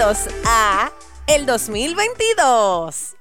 Bienvenidos 0.00 0.34
a 0.46 0.90
el 1.26 1.44
2022. 1.44 3.16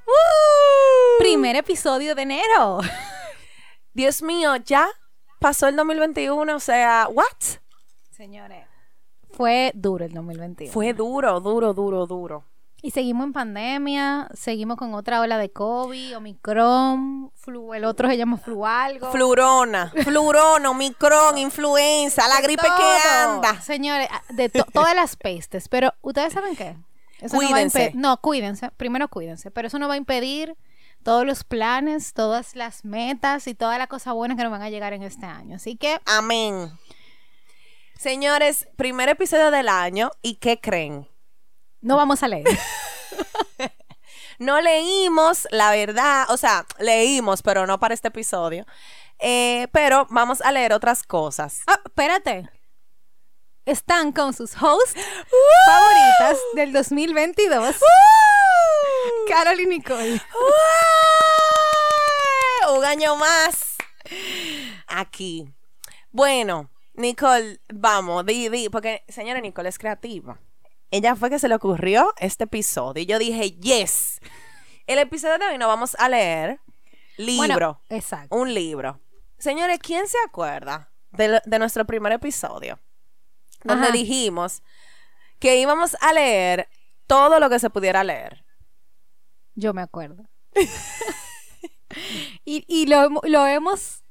Primer 1.19 1.57
episodio 1.57 2.15
de 2.15 2.21
enero. 2.21 2.79
Dios 3.93 4.21
mío, 4.21 4.55
ya 4.55 4.87
pasó 5.41 5.67
el 5.67 5.75
2021, 5.75 6.55
o 6.55 6.59
sea, 6.61 7.09
¿what? 7.11 7.25
Señores, 8.11 8.65
fue 9.31 9.73
duro 9.75 10.05
el 10.05 10.13
2021. 10.13 10.71
Fue 10.71 10.93
duro, 10.93 11.41
duro, 11.41 11.73
duro, 11.73 12.07
duro. 12.07 12.45
Y 12.81 12.91
seguimos 12.91 13.25
en 13.25 13.33
pandemia, 13.33 14.29
seguimos 14.33 14.77
con 14.77 14.93
otra 14.93 15.19
ola 15.19 15.37
de 15.37 15.51
COVID, 15.51 16.15
Omicron, 16.17 17.29
flu, 17.35 17.73
el 17.73 17.83
otro 17.83 18.07
se 18.07 18.15
llama 18.15 18.37
flu 18.37 18.65
algo. 18.65 19.11
Flurona, 19.11 19.91
flurona, 20.03 20.69
Omicron, 20.69 21.37
influenza, 21.37 22.27
la 22.29 22.39
gripe 22.39 22.63
que 22.63 23.09
anda. 23.23 23.59
Señores, 23.61 24.07
de 24.29 24.47
to- 24.49 24.65
todas 24.73 24.95
las 24.95 25.17
pestes, 25.17 25.67
pero 25.67 25.93
¿ustedes 26.01 26.31
saben 26.31 26.55
qué? 26.55 26.77
Eso 27.19 27.35
no 27.35 27.41
va 27.41 27.47
a 27.47 27.51
Cuídense. 27.51 27.91
impe- 27.91 27.95
No, 27.95 28.21
cuídense, 28.21 28.71
primero 28.77 29.09
cuídense, 29.09 29.51
pero 29.51 29.67
eso 29.67 29.77
no 29.77 29.89
va 29.89 29.95
a 29.95 29.97
impedir 29.97 30.55
todos 31.03 31.25
los 31.25 31.43
planes, 31.43 32.13
todas 32.13 32.55
las 32.55 32.85
metas 32.85 33.47
y 33.47 33.55
toda 33.55 33.77
la 33.77 33.87
cosa 33.87 34.13
buena 34.13 34.37
que 34.37 34.43
nos 34.43 34.51
van 34.51 34.61
a 34.61 34.69
llegar 34.69 34.93
en 34.93 35.03
este 35.03 35.25
año. 35.25 35.57
Así 35.57 35.75
que 35.75 35.99
Amén. 36.05 36.71
Señores, 37.97 38.69
primer 38.77 39.09
episodio 39.09 39.51
del 39.51 39.67
año, 39.67 40.11
¿y 40.21 40.35
qué 40.35 40.59
creen? 40.61 41.07
No 41.81 41.97
vamos 41.97 42.23
a 42.23 42.27
leer. 42.27 42.45
No 44.39 44.61
leímos, 44.61 45.49
la 45.51 45.69
verdad, 45.71 46.25
o 46.29 46.37
sea, 46.37 46.65
leímos, 46.79 47.41
pero 47.41 47.67
no 47.67 47.77
para 47.77 47.93
este 47.93 48.07
episodio. 48.07 48.65
Eh, 49.19 49.67
pero 49.73 50.07
vamos 50.09 50.39
a 50.39 50.53
leer 50.53 50.71
otras 50.71 51.03
cosas. 51.03 51.59
Ah, 51.67 51.81
espérate. 51.83 52.49
Están 53.65 54.13
con 54.13 54.33
sus 54.33 54.55
hosts 54.55 54.95
favoritas 55.65 56.39
del 56.55 56.71
2022. 56.71 57.75
Carol 59.27 59.59
y 59.59 59.65
Nicole. 59.65 60.21
Un 62.77 62.85
año 62.85 63.17
más 63.17 63.75
aquí. 64.87 65.53
Bueno, 66.11 66.71
Nicole, 66.93 67.59
vamos, 67.73 68.25
di, 68.25 68.47
di, 68.47 68.69
porque 68.69 69.03
señora 69.09 69.41
Nicole 69.41 69.67
es 69.67 69.77
creativa. 69.77 70.39
Ella 70.91 71.15
fue 71.15 71.29
que 71.29 71.39
se 71.39 71.47
le 71.47 71.55
ocurrió 71.55 72.13
este 72.17 72.45
episodio 72.45 73.03
y 73.03 73.05
yo 73.05 73.19
dije, 73.19 73.51
yes. 73.51 74.19
El 74.87 74.97
episodio 74.99 75.37
de 75.37 75.45
hoy 75.47 75.57
no 75.57 75.67
vamos 75.67 75.95
a 75.99 76.09
leer 76.09 76.59
libro, 77.17 77.45
Bueno, 77.47 77.81
exacto. 77.89 78.35
un 78.35 78.53
libro. 78.53 78.99
Señores, 79.37 79.79
¿quién 79.79 80.07
se 80.07 80.17
acuerda 80.25 80.91
de, 81.11 81.27
lo- 81.27 81.41
de 81.45 81.59
nuestro 81.59 81.85
primer 81.85 82.11
episodio? 82.13 82.79
Donde 83.63 83.87
Ajá. 83.87 83.93
dijimos 83.93 84.63
que 85.37 85.57
íbamos 85.59 85.95
a 86.01 86.11
leer 86.13 86.69
todo 87.07 87.39
lo 87.39 87.49
que 87.49 87.59
se 87.59 87.69
pudiera 87.69 88.03
leer. 88.03 88.45
Yo 89.55 89.73
me 89.73 89.81
acuerdo. 89.81 90.23
y 92.45 92.63
y 92.67 92.85
lo, 92.87 93.09
lo 93.23 93.45
hemos 93.47 94.03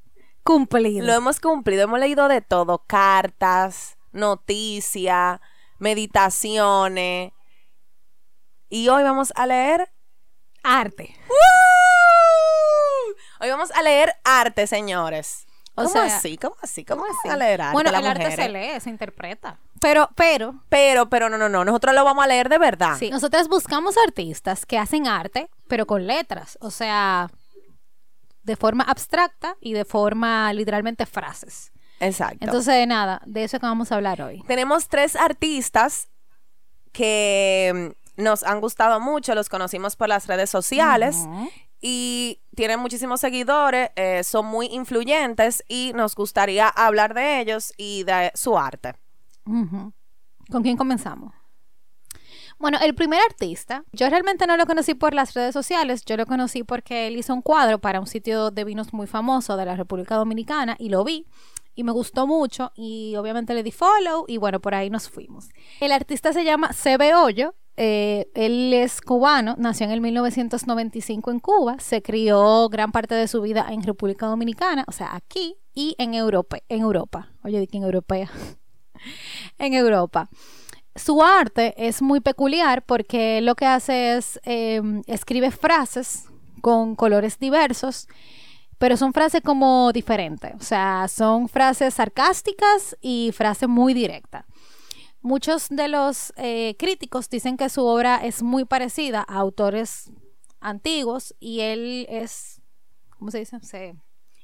cumplido. 0.42 1.06
Lo 1.06 1.12
hemos 1.14 1.41
cumplido, 1.41 1.82
hemos 1.84 1.98
leído 1.98 2.28
de 2.28 2.41
todo, 2.41 2.84
cartas, 2.86 3.97
noticias, 4.12 5.41
meditaciones. 5.78 7.33
Y 8.69 8.89
hoy 8.89 9.03
vamos 9.03 9.33
a 9.37 9.47
leer... 9.47 9.91
Arte. 10.62 11.15
Hoy 13.41 13.49
vamos 13.49 13.71
a 13.71 13.83
leer 13.83 14.12
arte, 14.25 14.66
señores. 14.66 15.47
O 15.75 15.84
¿Cómo 15.84 15.89
sea, 15.91 16.16
así? 16.16 16.37
¿Cómo 16.37 16.56
así? 16.61 16.84
¿Cómo, 16.84 17.03
¿Cómo 17.03 17.19
así? 17.21 17.28
a 17.28 17.37
leer 17.37 17.61
arte? 17.62 17.72
Bueno, 17.72 17.91
el 17.91 18.05
arte 18.05 18.34
se 18.34 18.49
lee, 18.49 18.81
se 18.81 18.91
interpreta. 18.91 19.61
Pero, 19.81 20.11
pero, 20.16 20.56
Pero, 20.69 21.09
pero 21.09 21.28
no, 21.28 21.39
no, 21.39 21.49
no. 21.49 21.65
Nosotros 21.65 21.95
lo 21.95 22.05
vamos 22.05 22.25
a 22.25 22.27
leer 22.27 22.49
de 22.49 22.59
verdad. 22.59 22.97
sí, 22.99 23.10
nosotras 23.10 23.47
buscamos 23.49 23.97
artistas 23.97 24.66
que 24.66 24.77
hacen 24.77 25.06
arte, 25.06 25.49
pero 25.69 25.87
con 25.87 26.06
letras. 26.09 26.59
O 26.60 26.72
sea, 26.72 27.31
de 28.43 28.56
forma 28.56 28.83
abstracta 28.83 29.56
y 29.60 29.72
de 29.72 29.84
forma 29.84 30.53
literalmente 30.53 31.06
frases. 31.06 31.71
Exacto. 32.00 32.44
Entonces, 32.44 32.86
nada, 32.86 33.20
de 33.26 33.44
eso 33.44 33.59
que 33.59 33.66
vamos 33.66 33.91
a 33.92 33.97
hablar 33.97 34.22
hoy. 34.22 34.42
Tenemos 34.47 34.88
tres 34.88 35.16
artistas 35.16 36.09
que 36.92 37.94
mm, 38.16 38.22
nos 38.22 38.42
han 38.42 38.60
gustado 38.60 39.00
mucho, 39.00 39.34
los 39.34 39.48
conocimos 39.48 39.97
por 39.97 40.09
las 40.09 40.26
redes 40.26 40.50
sociales 40.50 41.16
y 41.81 42.41
tienen 42.54 42.81
muchísimos 42.81 43.20
seguidores, 43.20 43.91
eh, 43.94 44.25
son 44.25 44.47
muy 44.47 44.66
influyentes 44.66 45.62
y 45.69 45.92
nos 45.94 46.14
gustaría 46.14 46.69
hablar 46.69 47.14
de 47.14 47.41
ellos 47.41 47.72
y 47.76 48.03
de 48.04 48.32
su 48.34 48.59
arte. 48.59 48.94
¿Con 49.44 50.62
quién 50.62 50.76
comenzamos? 50.76 51.32
Bueno, 52.59 52.78
el 52.82 52.97
primer 52.97 53.20
artista, 53.20 53.84
yo 53.92 54.10
realmente 54.10 54.48
no 54.48 54.56
lo 54.56 54.66
conocí 54.66 54.94
por 54.94 55.15
las 55.15 55.34
redes 55.34 55.54
sociales, 55.54 56.04
yo 56.04 56.16
lo 56.16 56.26
conocí 56.26 56.65
porque 56.65 57.06
él 57.06 57.16
hizo 57.16 57.32
un 57.32 57.41
cuadro 57.41 57.78
para 57.78 58.00
un 58.00 58.09
sitio 58.09 58.50
de 58.50 58.65
vinos 58.65 58.92
muy 58.92 59.06
famoso 59.06 59.56
de 59.56 59.65
la 59.65 59.76
República 59.76 60.16
Dominicana 60.16 60.75
y 60.76 60.88
lo 60.88 61.04
vi 61.04 61.26
y 61.78 61.84
me 61.84 61.93
gustó 61.93 62.27
mucho 62.27 62.72
y 62.75 63.15
obviamente 63.15 63.55
le 63.55 63.62
di 63.62 63.71
follow 63.71 64.25
y 64.27 64.37
bueno, 64.37 64.59
por 64.59 64.75
ahí 64.75 64.91
nos 64.91 65.09
fuimos. 65.09 65.49
El 65.78 65.93
artista 65.93 66.33
se 66.33 66.43
llama 66.43 66.72
Sebe 66.72 67.15
Hoyo, 67.15 67.55
eh, 67.77 68.27
él 68.34 68.75
es 68.75 69.00
cubano, 69.00 69.55
nació 69.59 69.87
en 69.87 69.93
el 69.93 70.00
1995 70.00 71.31
en 71.31 71.39
Cuba, 71.39 71.77
se 71.78 72.03
crió 72.03 72.69
gran 72.69 72.91
parte 72.91 73.15
de 73.15 73.28
su 73.28 73.41
vida 73.43 73.65
en 73.71 73.84
República 73.84 74.27
Dominicana, 74.27 74.84
o 74.89 74.93
sea, 74.93 75.15
aquí 75.15 75.55
y 75.72 75.94
en 75.99 76.15
Europa, 76.15 76.59
en 76.69 76.81
Europa. 76.81 77.31
Oye, 77.44 77.61
di 77.61 77.69
que 77.69 77.77
en 77.77 77.84
europea. 77.84 78.28
en 79.59 79.72
Europa. 79.72 80.28
Su 80.97 81.22
arte 81.22 81.75
es 81.77 82.03
muy 82.03 82.19
peculiar 82.19 82.84
porque 82.84 83.41
lo 83.41 83.55
que 83.55 83.66
hace 83.66 84.16
es 84.16 84.41
eh, 84.45 84.83
escribe 85.06 85.53
frases 85.53 86.25
con 86.60 86.97
colores 86.97 87.39
diversos, 87.39 88.09
pero 88.78 88.97
son 88.97 89.12
frases 89.12 89.43
como 89.43 89.93
diferentes, 89.93 90.55
o 90.55 90.62
sea, 90.62 91.06
son 91.09 91.49
frases 91.49 91.94
sarcásticas 91.94 92.97
y 93.00 93.31
frases 93.34 93.69
muy 93.69 93.93
directas. 93.93 94.44
Muchos 95.21 95.69
de 95.69 95.89
los 95.89 96.33
eh, 96.37 96.77
críticos 96.78 97.28
dicen 97.28 97.56
que 97.56 97.69
su 97.69 97.84
obra 97.84 98.25
es 98.25 98.43
muy 98.43 98.65
parecida 98.65 99.25
a 99.28 99.34
autores 99.34 100.12
antiguos 100.61 101.34
y 101.41 101.61
él 101.61 102.06
es, 102.09 102.62
¿cómo 103.11 103.33
se 103.33 103.41
dice? 103.41 103.59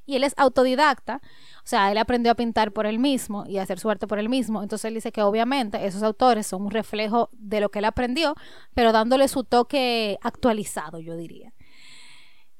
Y 0.07 0.17
él 0.17 0.25
es 0.25 0.35
autodidacta, 0.37 1.23
o 1.25 1.67
sea, 1.67 1.91
él 1.91 1.97
aprendió 1.97 2.33
a 2.33 2.35
pintar 2.35 2.73
por 2.73 2.87
él 2.87 2.99
mismo 2.99 3.45
y 3.47 3.59
a 3.59 3.63
hacer 3.63 3.79
su 3.79 3.89
arte 3.89 4.07
por 4.07 4.19
él 4.19 4.29
mismo. 4.29 4.63
Entonces 4.63 4.87
él 4.87 4.95
dice 4.95 5.13
que 5.13 5.23
obviamente 5.23 5.87
esos 5.87 6.03
autores 6.03 6.47
son 6.47 6.63
un 6.63 6.71
reflejo 6.71 7.31
de 7.33 7.61
lo 7.61 7.71
que 7.71 7.79
él 7.79 7.87
aprendió, 7.87 8.35
pero 8.75 8.93
dándole 8.93 9.29
su 9.29 9.45
toque 9.45 10.19
actualizado, 10.23 10.99
yo 10.99 11.17
diría. 11.17 11.55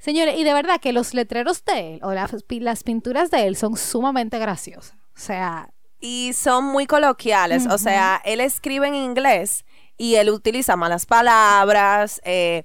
Señores, 0.05 0.37
y 0.39 0.45
de 0.45 0.53
verdad 0.53 0.81
que 0.81 0.93
los 0.93 1.15
letreros 1.15 1.65
de 1.65 1.95
él 1.95 2.01
o 2.03 2.13
las, 2.13 2.43
pi- 2.43 2.61
las 2.61 2.83
pinturas 2.83 3.31
de 3.31 3.47
él 3.47 3.57
son 3.57 3.77
sumamente 3.77 4.39
graciosas. 4.39 4.95
O 5.17 5.19
sea, 5.19 5.71
Y 6.01 6.33
son 6.35 6.65
muy 6.67 6.87
coloquiales, 6.87 7.67
o 7.67 7.79
sea, 7.79 8.21
él 8.27 8.41
escribe 8.41 8.87
en 8.89 8.95
inglés 8.95 9.65
y 9.97 10.17
él 10.17 10.29
utiliza 10.29 10.77
malas 10.77 11.07
palabras, 11.07 12.21
eh, 12.25 12.65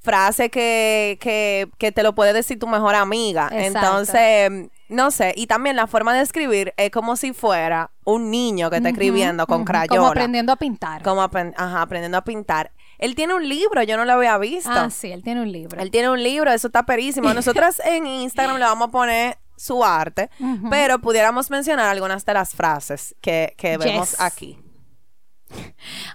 frase 0.00 0.50
que, 0.50 1.18
que, 1.20 1.68
que 1.78 1.92
te 1.92 2.02
lo 2.02 2.14
puede 2.14 2.32
decir 2.32 2.58
tu 2.58 2.66
mejor 2.66 2.94
amiga. 2.96 3.48
Exacto. 3.52 3.78
Entonces, 3.78 4.70
no 4.88 5.10
sé, 5.12 5.34
y 5.36 5.46
también 5.46 5.76
la 5.76 5.86
forma 5.86 6.12
de 6.14 6.22
escribir 6.22 6.72
es 6.76 6.90
como 6.90 7.14
si 7.16 7.32
fuera 7.32 7.90
un 8.04 8.30
niño 8.30 8.70
que 8.70 8.78
está 8.78 8.88
escribiendo 8.88 9.46
con 9.46 9.58
ujú, 9.58 9.66
crayola. 9.66 9.96
como 9.98 10.08
aprendiendo 10.08 10.52
a 10.52 10.56
pintar. 10.56 11.02
Como 11.02 11.20
ajá, 11.22 11.82
aprendiendo 11.82 12.18
a 12.18 12.24
pintar. 12.24 12.72
Él 13.00 13.14
tiene 13.16 13.34
un 13.34 13.48
libro, 13.48 13.82
yo 13.82 13.96
no 13.96 14.04
lo 14.04 14.12
había 14.12 14.38
visto. 14.38 14.70
Ah, 14.72 14.90
sí, 14.90 15.10
él 15.10 15.22
tiene 15.24 15.40
un 15.42 15.50
libro. 15.50 15.80
Él 15.80 15.90
tiene 15.90 16.10
un 16.10 16.22
libro, 16.22 16.52
eso 16.52 16.68
está 16.68 16.84
perísimo. 16.84 17.32
Nosotras 17.34 17.80
en 17.84 18.06
Instagram 18.06 18.58
le 18.58 18.64
vamos 18.64 18.88
a 18.88 18.90
poner 18.92 19.38
su 19.56 19.84
arte, 19.84 20.30
pero 20.70 21.00
pudiéramos 21.00 21.50
mencionar 21.50 21.86
algunas 21.88 22.24
de 22.24 22.32
las 22.34 22.54
frases 22.54 23.14
que, 23.20 23.54
que 23.58 23.76
vemos 23.76 24.12
Yes. 24.12 24.20
aquí. 24.20 24.58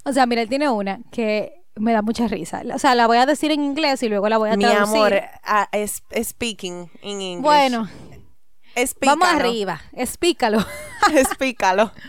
O 0.06 0.14
sea, 0.14 0.26
mira, 0.26 0.42
él 0.42 0.50
tiene 0.50 0.70
una 0.70 1.00
que 1.12 1.62
me 1.76 1.92
da 1.92 2.02
mucha 2.02 2.28
risa. 2.28 2.62
O 2.74 2.80
sea, 2.80 2.96
la 2.96 3.06
voy 3.06 3.18
a 3.18 3.26
decir 3.26 3.52
en 3.52 3.64
inglés 3.64 4.02
y 4.04 4.10
luego 4.10 4.30
la 4.30 4.38
voy 4.38 4.50
a 4.50 4.56
Mi 4.56 4.64
traducir. 4.64 4.96
amor, 4.96 5.14
ah, 5.44 5.68
es, 5.74 6.04
speaking 6.24 6.90
in 7.02 7.22
English. 7.22 7.44
bueno, 7.44 7.90
Explícalo. 8.76 9.20
vamos 9.20 9.36
arriba. 9.36 9.82
Explícalo. 9.94 10.66
Explícalo. 11.14 11.92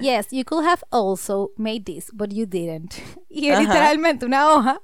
Yes, 0.00 0.28
you 0.30 0.44
could 0.44 0.64
have 0.64 0.82
also 0.90 1.50
made 1.56 1.84
this, 1.84 2.10
but 2.12 2.30
you 2.32 2.46
didn't. 2.46 2.94
Y 3.28 3.48
es 3.50 3.58
Ajá. 3.58 3.62
literalmente 3.62 4.26
una 4.26 4.48
hoja 4.50 4.82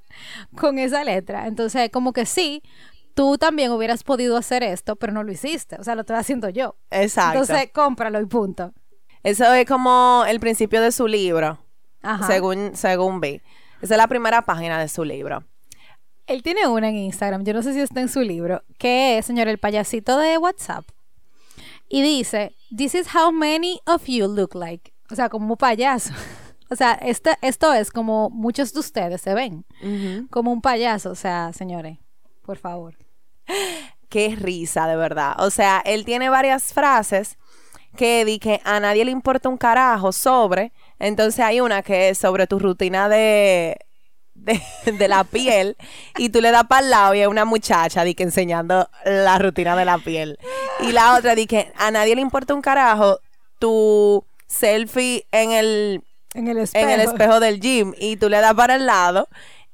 con 0.57 0.79
esa 0.79 1.03
letra. 1.03 1.47
Entonces, 1.47 1.91
como 1.91 2.13
que 2.13 2.27
sí, 2.27 2.63
tú 3.15 3.39
también 3.39 3.73
hubieras 3.73 4.05
podido 4.05 4.37
hacer 4.37 4.63
esto, 4.63 4.95
pero 4.97 5.13
no 5.13 5.25
lo 5.25 5.33
hiciste. 5.33 5.77
O 5.81 5.85
sea, 5.85 5.95
lo 5.95 6.03
estoy 6.03 6.17
haciendo 6.17 6.49
yo. 6.49 6.77
Exacto. 6.91 7.41
Entonces, 7.41 7.71
cómpralo 7.73 8.21
y 8.21 8.27
punto. 8.27 8.73
Eso 9.23 9.53
es 9.53 9.67
como 9.67 10.25
el 10.29 10.39
principio 10.39 10.81
de 10.81 10.93
su 10.93 11.09
libro, 11.09 11.59
Ajá. 12.03 12.27
según, 12.27 12.77
según 12.77 13.21
vi. 13.21 13.41
Esa 13.83 13.95
es 13.95 13.99
la 13.99 14.07
primera 14.07 14.43
página 14.43 14.79
de 14.81 14.89
su 14.89 15.05
libro. 15.05 15.45
Él 16.27 16.43
tiene 16.43 16.67
una 16.67 16.89
en 16.89 16.97
Instagram, 16.97 17.45
yo 17.45 17.53
no 17.53 17.63
sé 17.63 17.73
si 17.73 17.81
está 17.81 18.01
en 18.01 18.09
su 18.09 18.21
libro, 18.21 18.63
que 18.79 19.19
es, 19.19 19.27
señor, 19.27 19.49
el 19.49 19.59
payasito 19.59 20.19
de 20.19 20.39
WhatsApp. 20.39 20.85
Y 21.89 22.03
dice, 22.03 22.55
This 22.77 22.95
is 22.95 23.15
how 23.15 23.31
many 23.33 23.81
of 23.87 24.07
you 24.07 24.27
look 24.27 24.55
like. 24.55 24.93
O 25.11 25.15
sea, 25.15 25.29
como 25.29 25.53
un 25.53 25.57
payaso. 25.57 26.13
O 26.69 26.75
sea, 26.75 26.95
este, 26.95 27.31
esto 27.43 27.73
es 27.73 27.93
como 27.93 28.29
muchos 28.29 28.73
de 28.73 28.81
ustedes 28.81 29.21
se 29.21 29.35
ven. 29.35 29.65
Como 30.31 30.53
un 30.53 30.61
payaso. 30.61 31.11
O 31.13 31.15
sea, 31.15 31.53
señores, 31.53 31.99
por 32.43 32.59
favor. 32.59 32.97
Qué 34.09 34.35
risa, 34.35 34.89
de 34.89 34.97
verdad. 34.97 35.37
O 35.39 35.51
sea, 35.51 35.81
él 35.85 36.05
tiene 36.05 36.29
varias 36.29 36.73
frases 36.73 37.39
que 37.97 38.25
di 38.25 38.39
que 38.39 38.61
a 38.65 38.81
nadie 38.81 39.05
le 39.05 39.13
importa 39.13 39.49
un 39.49 39.59
carajo 39.59 40.11
sobre. 40.11 40.73
Entonces 40.99 41.39
hay 41.45 41.61
una 41.61 41.83
que 41.83 42.09
es 42.09 42.19
sobre 42.19 42.49
tu 42.49 42.59
rutina 42.59 43.09
de, 43.09 43.79
de, 44.35 44.61
de 44.99 45.09
la 45.09 45.25
piel 45.25 45.77
y 46.17 46.29
tú 46.29 46.41
le 46.41 46.51
das 46.51 46.65
para 46.65 46.85
el 46.85 46.91
lado 46.91 47.15
y 47.15 47.21
es 47.21 47.29
una 47.29 47.45
muchacha 47.45 48.05
di 48.05 48.15
que 48.15 48.23
enseñando 48.23 48.89
la 49.05 49.39
rutina 49.39 49.77
de 49.77 49.85
la 49.85 49.99
piel. 49.99 50.39
Y 50.81 50.93
la 50.93 51.17
otra 51.17 51.35
di 51.35 51.47
que 51.47 51.73
a 51.77 51.91
nadie 51.91 52.15
le 52.15 52.23
importa 52.23 52.55
un 52.55 52.63
carajo 52.63 53.21
tu 53.59 54.25
selfie 54.47 55.27
en 55.33 55.53
el, 55.53 56.05
En 56.35 56.49
el 56.49 56.59
espejo. 56.59 56.85
en 56.85 56.91
el 56.91 57.01
espejo 57.01 57.41
del 57.41 57.61
gym 57.61 57.95
y 57.99 58.17
tú 58.17 58.29
le 58.29 58.41
das 58.41 58.55
para 58.55 58.77
el 58.77 58.87
lado 58.87 59.29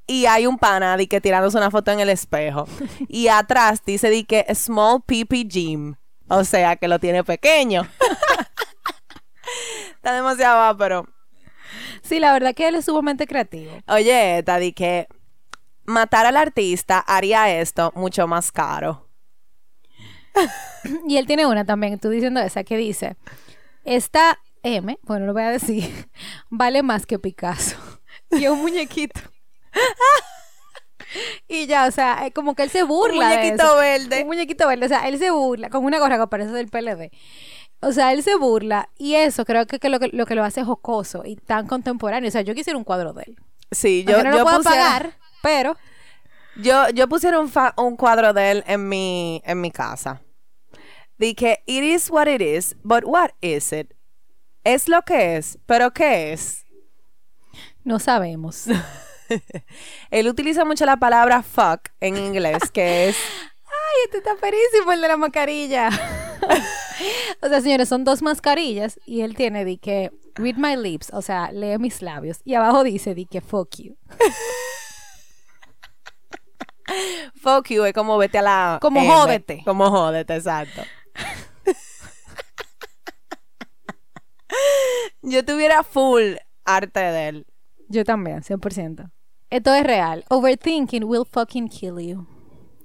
y 0.07 0.27
hay 0.27 0.47
un 0.47 0.59
pana 0.59 0.97
di 0.97 1.07
que 1.07 1.21
tirándose 1.21 1.57
una 1.57 1.71
foto 1.71 1.91
en 1.91 2.01
el 2.01 2.09
espejo 2.09 2.67
y 3.09 3.29
atrás 3.29 3.83
dice 3.85 4.11
di 4.11 4.25
que 4.25 4.45
small 4.55 5.03
peepee 5.07 5.45
gym 5.45 5.95
o 6.29 6.45
sea 6.45 6.77
que 6.77 6.89
lo 6.89 6.99
tiene 6.99 7.23
pequeño 7.25 7.87
está 9.97 10.13
demasiado 10.15 10.77
pero 10.77 11.07
Sí, 12.03 12.19
la 12.19 12.33
verdad 12.33 12.55
que 12.55 12.69
él 12.69 12.75
es 12.75 12.85
sumamente 12.87 13.27
creativo. 13.27 13.73
oye 13.89 14.39
esta 14.39 14.59
di 14.59 14.73
que 14.73 15.07
matar 15.85 16.27
al 16.27 16.37
artista 16.37 16.99
haría 16.99 17.59
esto 17.61 17.93
mucho 17.95 18.27
más 18.27 18.51
caro 18.53 19.09
Y 21.07 21.17
él 21.17 21.27
tiene 21.27 21.47
una 21.47 21.65
también, 21.65 21.99
tú 21.99 22.09
diciendo 22.09 22.41
esa, 22.41 22.65
que 22.65 22.77
dice, 22.77 23.17
esta 23.85 24.39
M, 24.63 24.99
bueno, 25.03 25.27
lo 25.27 25.33
voy 25.33 25.43
a 25.43 25.51
decir, 25.51 25.91
vale 26.51 26.83
más 26.83 27.07
que 27.07 27.19
Picasso. 27.19 27.77
Y 28.31 28.45
es 28.45 28.51
un 28.51 28.61
muñequito. 28.63 29.21
y 31.49 31.67
ya, 31.67 31.87
o 31.87 31.91
sea, 31.91 32.27
es 32.27 32.33
como 32.33 32.55
que 32.55 32.63
él 32.63 32.71
se 32.71 32.83
burla. 32.83 33.29
de 33.29 33.37
muñequito 33.37 33.65
eso. 33.65 33.77
verde. 33.77 34.21
Un 34.23 34.27
muñequito 34.29 34.67
verde, 34.69 34.87
o 34.87 34.89
sea, 34.89 35.09
él 35.09 35.19
se 35.19 35.31
burla, 35.31 35.69
con 35.71 35.85
una 35.85 35.99
gorra 35.99 36.19
que 36.19 36.27
parece 36.29 36.53
del 36.53 36.69
PLD. 36.69 37.11
O 37.81 37.93
sea, 37.93 38.13
él 38.13 38.23
se 38.23 38.37
burla 38.37 38.89
y 38.97 39.15
eso 39.17 39.45
creo 39.45 39.67
que, 39.67 39.79
que 39.79 39.89
lo, 39.89 39.99
que 39.99 40.09
lo 40.13 40.25
que 40.25 40.35
lo 40.35 40.45
hace 40.45 40.63
jocoso 40.65 41.25
y 41.27 41.37
tan 41.37 41.67
contemporáneo. 41.67 42.29
O 42.29 42.31
sea, 42.31 42.43
yo 42.43 42.55
quisiera 42.55 42.79
un 42.79 42.85
cuadro 42.85 43.13
de 43.13 43.25
él. 43.25 43.37
sí 43.71 44.05
Yo, 44.07 44.23
no 44.23 44.31
lo 44.31 44.43
puedo 44.45 44.59
pusiera- 44.59 44.85
pagar, 44.85 45.19
pero 45.43 45.77
Yo, 46.57 46.89
yo 46.91 47.09
pusiera 47.09 47.41
un, 47.41 47.49
fa- 47.49 47.75
un 47.77 47.97
cuadro 47.97 48.33
de 48.33 48.51
él 48.53 48.65
en 48.67 48.89
mi, 48.89 49.43
en 49.45 49.61
mi 49.61 49.71
casa. 49.73 50.23
Dije, 51.19 51.63
it 51.67 51.83
is 51.83 52.09
what 52.11 52.29
it 52.29 52.41
is, 52.41 52.77
but 52.83 53.05
what 53.05 53.31
is 53.41 53.73
it? 53.73 53.93
Es 54.65 54.89
lo 54.89 55.03
que 55.03 55.37
es, 55.37 55.59
pero 55.67 55.93
¿qué 55.93 56.33
es? 56.33 56.63
no 57.85 57.99
sabemos. 57.99 58.67
Él 60.11 60.29
utiliza 60.29 60.65
mucho 60.65 60.85
la 60.85 60.97
palabra 60.97 61.43
fuck 61.43 61.89
en 62.01 62.17
inglés, 62.17 62.71
que 62.73 63.09
es, 63.09 63.17
Ay, 63.65 64.05
este 64.05 64.19
está 64.19 64.35
perísimo 64.37 64.93
el 64.93 65.01
de 65.01 65.09
la 65.09 65.17
mascarilla. 65.17 65.89
o 67.43 67.49
sea, 67.49 67.61
señores, 67.61 67.89
son 67.89 68.05
dos 68.05 68.21
mascarillas 68.21 69.01
y 69.07 69.23
él 69.23 69.35
tiene 69.35 69.65
di 69.65 69.79
que 69.79 70.13
read 70.35 70.57
my 70.57 70.77
lips, 70.77 71.11
o 71.13 71.23
sea, 71.23 71.51
lee 71.53 71.79
mis 71.79 72.03
labios. 72.03 72.41
Y 72.45 72.55
abajo 72.55 72.85
dice 72.85 73.15
di 73.15 73.25
que 73.25 73.41
fuck 73.41 73.77
you. 73.79 73.97
fuck 77.41 77.69
you, 77.69 77.85
es 77.85 77.95
como 77.95 78.19
vete 78.19 78.39
a 78.39 78.43
la... 78.43 78.79
Como 78.83 79.01
M. 79.01 79.11
jódete. 79.11 79.63
Como 79.65 79.91
jódete, 79.91 80.37
exacto. 80.37 80.83
Yo 85.23 85.45
tuviera 85.45 85.83
full 85.83 86.35
arte 86.65 87.01
de 87.01 87.29
él. 87.29 87.47
Yo 87.89 88.05
también, 88.05 88.43
100%. 88.43 89.11
Esto 89.51 89.75
es 89.75 89.85
real. 89.85 90.25
Overthinking 90.31 91.05
will 91.05 91.27
fucking 91.31 91.69
kill 91.69 91.99
you. 92.01 92.27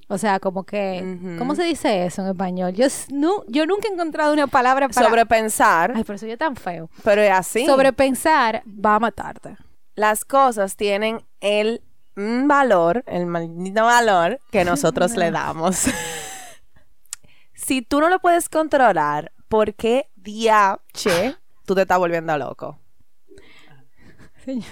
O 0.09 0.17
sea, 0.17 0.39
como 0.39 0.63
que... 0.63 1.35
¿Cómo 1.37 1.53
se 1.55 1.63
dice 1.63 2.05
eso 2.05 2.21
en 2.21 2.29
español? 2.29 2.71
Yo, 2.73 2.87
nu- 3.09 3.43
yo 3.47 3.65
nunca 3.65 3.87
he 3.89 3.93
encontrado 3.93 4.31
una 4.33 4.47
palabra 4.47 4.87
para... 4.87 5.07
Sobrepensar, 5.07 5.91
Ay, 5.95 6.03
pero 6.05 6.17
soy 6.17 6.29
yo 6.29 6.37
tan 6.37 6.55
feo. 6.55 6.89
pero 7.03 7.21
es 7.21 7.31
así. 7.31 7.65
Sobrepensar 7.65 8.63
va 8.67 8.95
a 8.95 8.99
matarte. 8.99 9.57
las 9.95 10.23
cosas 10.23 10.75
tienen 10.77 11.21
el 11.41 11.81
valor, 12.15 13.03
el 13.05 13.25
maldito 13.25 13.83
valor 13.83 14.39
que 14.51 14.63
nosotros 14.65 15.15
le 15.17 15.29
damos. 15.31 15.87
si 17.53 17.81
tú 17.81 17.99
no 17.99 18.09
lo 18.09 18.19
puedes 18.19 18.49
controlar, 18.49 19.31
¿por 19.49 19.73
qué 19.75 20.09
diache 20.15 21.35
tú 21.67 21.75
te 21.75 21.81
estás 21.81 21.99
volviendo 21.99 22.35
loco? 22.37 22.79
Señor. 24.45 24.65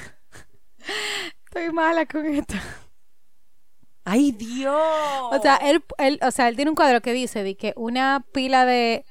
Estoy 1.46 1.72
mala 1.72 2.06
con 2.06 2.26
esto. 2.26 2.56
¡Ay, 4.06 4.32
Dios! 4.32 4.74
O 5.32 5.40
sea, 5.42 5.58
él, 5.58 5.84
él, 5.98 6.20
o 6.22 6.32
sea, 6.32 6.48
él 6.48 6.56
tiene 6.56 6.72
un 6.72 6.76
cuadro 6.76 7.02
que 7.02 7.12
dice 7.12 7.44
de 7.44 7.58
que 7.58 7.74
una 7.76 8.24
pila 8.32 8.66
de 8.66 9.04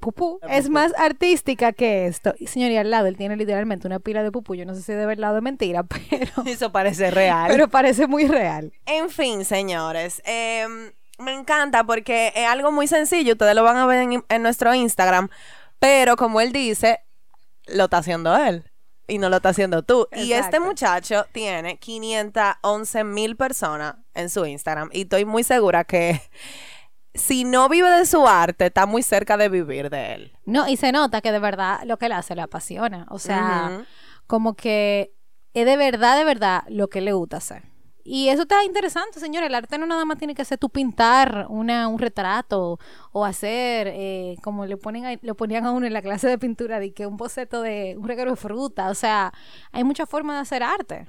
pupú 0.00 0.40
es 0.48 0.70
más 0.70 0.92
artística 0.98 1.72
que 1.72 2.06
esto. 2.06 2.34
Y 2.38 2.46
señor, 2.46 2.70
y 2.70 2.76
al 2.76 2.90
lado 2.90 3.06
él 3.06 3.16
tiene 3.16 3.36
literalmente 3.36 3.86
una 3.86 4.00
pila 4.00 4.22
de 4.22 4.32
pupú. 4.32 4.54
Yo 4.54 4.64
no 4.64 4.74
sé 4.74 4.82
si 4.82 4.92
de 4.92 5.06
verdad 5.06 5.32
o 5.32 5.34
de 5.36 5.40
mentira, 5.42 5.82
pero, 6.10 6.32
Eso 6.46 6.72
parece 6.72 7.10
real. 7.10 7.48
pero 7.48 7.68
parece 7.68 8.06
muy 8.06 8.26
real. 8.26 8.72
En 8.86 9.10
fin, 9.10 9.44
señores, 9.44 10.22
em, 10.24 10.92
me 11.18 11.34
encanta 11.34 11.84
porque 11.84 12.32
es 12.34 12.48
algo 12.48 12.72
muy 12.72 12.88
sencillo. 12.88 13.34
Ustedes 13.34 13.54
lo 13.54 13.62
van 13.62 13.76
a 13.76 13.86
ver 13.86 14.02
en, 14.02 14.24
en 14.28 14.42
nuestro 14.42 14.74
Instagram. 14.74 15.28
Pero 15.78 16.16
como 16.16 16.40
él 16.40 16.52
dice, 16.52 17.00
lo 17.74 17.84
está 17.84 17.98
haciendo 17.98 18.36
él. 18.36 18.70
Y 19.06 19.18
no 19.18 19.30
lo 19.30 19.36
está 19.36 19.50
haciendo 19.50 19.82
tú. 19.82 20.06
Y 20.12 20.32
este 20.32 20.60
muchacho 20.60 21.24
tiene 21.32 21.78
511 21.78 23.04
mil 23.04 23.36
personas 23.36 23.96
en 24.12 24.28
su 24.28 24.44
Instagram. 24.44 24.90
Y 24.92 25.02
estoy 25.02 25.24
muy 25.24 25.44
segura 25.44 25.84
que 25.84 26.20
si 27.14 27.44
no 27.44 27.70
vive 27.70 27.90
de 27.90 28.04
su 28.04 28.26
arte, 28.26 28.66
está 28.66 28.84
muy 28.84 29.02
cerca 29.02 29.38
de 29.38 29.48
vivir 29.48 29.88
de 29.88 30.14
él. 30.14 30.32
No, 30.44 30.68
y 30.68 30.76
se 30.76 30.92
nota 30.92 31.22
que 31.22 31.32
de 31.32 31.38
verdad 31.38 31.80
lo 31.84 31.96
que 31.96 32.06
él 32.06 32.12
hace 32.12 32.34
le 32.34 32.42
apasiona. 32.42 33.06
O 33.08 33.18
sea, 33.18 33.86
como 34.26 34.54
que 34.54 35.14
es 35.54 35.64
de 35.64 35.76
verdad, 35.76 36.18
de 36.18 36.24
verdad 36.24 36.64
lo 36.68 36.88
que 36.88 37.00
le 37.00 37.12
gusta 37.12 37.38
hacer. 37.38 37.62
Y 38.10 38.30
eso 38.30 38.42
está 38.42 38.64
interesante, 38.64 39.20
señor. 39.20 39.44
El 39.44 39.54
arte 39.54 39.76
no 39.76 39.84
nada 39.86 40.04
más 40.06 40.16
tiene 40.16 40.34
que 40.34 40.44
ser 40.44 40.56
tú 40.56 40.70
pintar 40.70 41.44
una, 41.50 41.88
un 41.88 41.98
retrato 41.98 42.78
o 43.12 43.24
hacer, 43.24 43.88
eh, 43.92 44.36
como 44.42 44.64
le 44.64 44.78
ponen 44.78 45.04
a- 45.04 45.18
le 45.20 45.34
ponían 45.34 45.66
a 45.66 45.72
uno 45.72 45.86
en 45.86 45.92
la 45.92 46.00
clase 46.00 46.26
de 46.26 46.38
pintura, 46.38 46.80
de 46.80 46.94
que 46.94 47.06
un 47.06 47.18
boceto 47.18 47.60
de 47.60 47.96
un 47.98 48.08
regalo 48.08 48.30
de 48.30 48.36
fruta. 48.36 48.88
O 48.88 48.94
sea, 48.94 49.32
hay 49.72 49.84
muchas 49.84 50.08
formas 50.08 50.36
de 50.36 50.40
hacer 50.40 50.62
arte. 50.62 51.04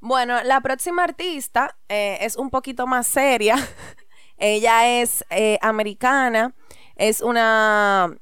Bueno, 0.00 0.42
la 0.44 0.60
próxima 0.60 1.02
artista 1.02 1.76
eh, 1.88 2.18
es 2.20 2.36
un 2.36 2.50
poquito 2.50 2.86
más 2.86 3.08
seria. 3.08 3.56
Ella 4.38 5.00
es 5.00 5.24
eh, 5.30 5.58
americana, 5.60 6.54
es 6.94 7.20
una... 7.20 8.16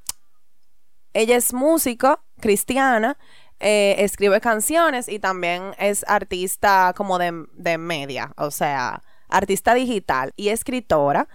Ella 1.13 1.37
es 1.37 1.53
músico, 1.53 2.19
cristiana, 2.41 3.17
eh, 3.59 3.95
escribe 3.99 4.41
canciones 4.41 5.07
y 5.07 5.19
también 5.19 5.73
es 5.77 6.05
artista 6.07 6.93
como 6.95 7.17
de, 7.17 7.45
de 7.53 7.77
media, 7.77 8.33
o 8.37 8.51
sea, 8.51 9.01
artista 9.29 9.73
digital 9.73 10.33
y 10.35 10.49
escritora. 10.49 11.27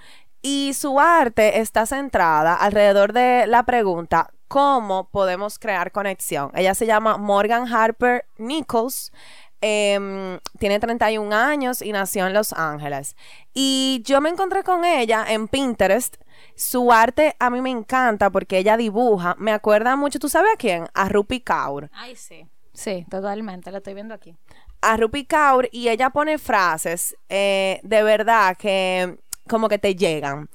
Y 0.42 0.72
su 0.74 0.98
arte 0.98 1.60
está 1.60 1.84
centrada 1.84 2.54
alrededor 2.54 3.12
de 3.12 3.46
la 3.46 3.64
pregunta, 3.64 4.30
¿cómo 4.48 5.08
podemos 5.10 5.58
crear 5.58 5.92
conexión? 5.92 6.50
Ella 6.54 6.74
se 6.74 6.86
llama 6.86 7.18
Morgan 7.18 7.72
Harper 7.72 8.24
Nichols. 8.38 9.12
Em, 9.60 10.38
tiene 10.58 10.78
31 10.80 11.32
años 11.32 11.82
y 11.82 11.92
nació 11.92 12.26
en 12.26 12.32
Los 12.32 12.52
Ángeles. 12.52 13.16
Y 13.54 14.02
yo 14.04 14.20
me 14.20 14.28
encontré 14.30 14.62
con 14.62 14.84
ella 14.84 15.24
en 15.28 15.48
Pinterest. 15.48 16.16
Su 16.56 16.92
arte 16.92 17.36
a 17.38 17.50
mí 17.50 17.60
me 17.60 17.70
encanta 17.70 18.30
porque 18.30 18.58
ella 18.58 18.76
dibuja. 18.76 19.34
Me 19.38 19.52
acuerda 19.52 19.96
mucho, 19.96 20.18
¿tú 20.18 20.28
sabes 20.28 20.52
a 20.54 20.56
quién? 20.56 20.86
A 20.94 21.08
Rupi 21.08 21.40
Kaur. 21.40 21.90
Ay, 21.92 22.16
sí. 22.16 22.46
Sí, 22.72 23.04
totalmente. 23.10 23.70
Lo 23.70 23.78
estoy 23.78 23.94
viendo 23.94 24.14
aquí. 24.14 24.36
a 24.82 24.96
Rupi 24.96 25.24
Kaur 25.26 25.68
y 25.72 25.88
ella 25.90 26.08
pone 26.08 26.38
frases 26.38 27.14
eh, 27.28 27.80
de 27.82 28.02
verdad 28.02 28.56
que 28.56 29.18
como 29.46 29.68
que 29.68 29.78
te 29.78 29.94
llegan. 29.94 30.48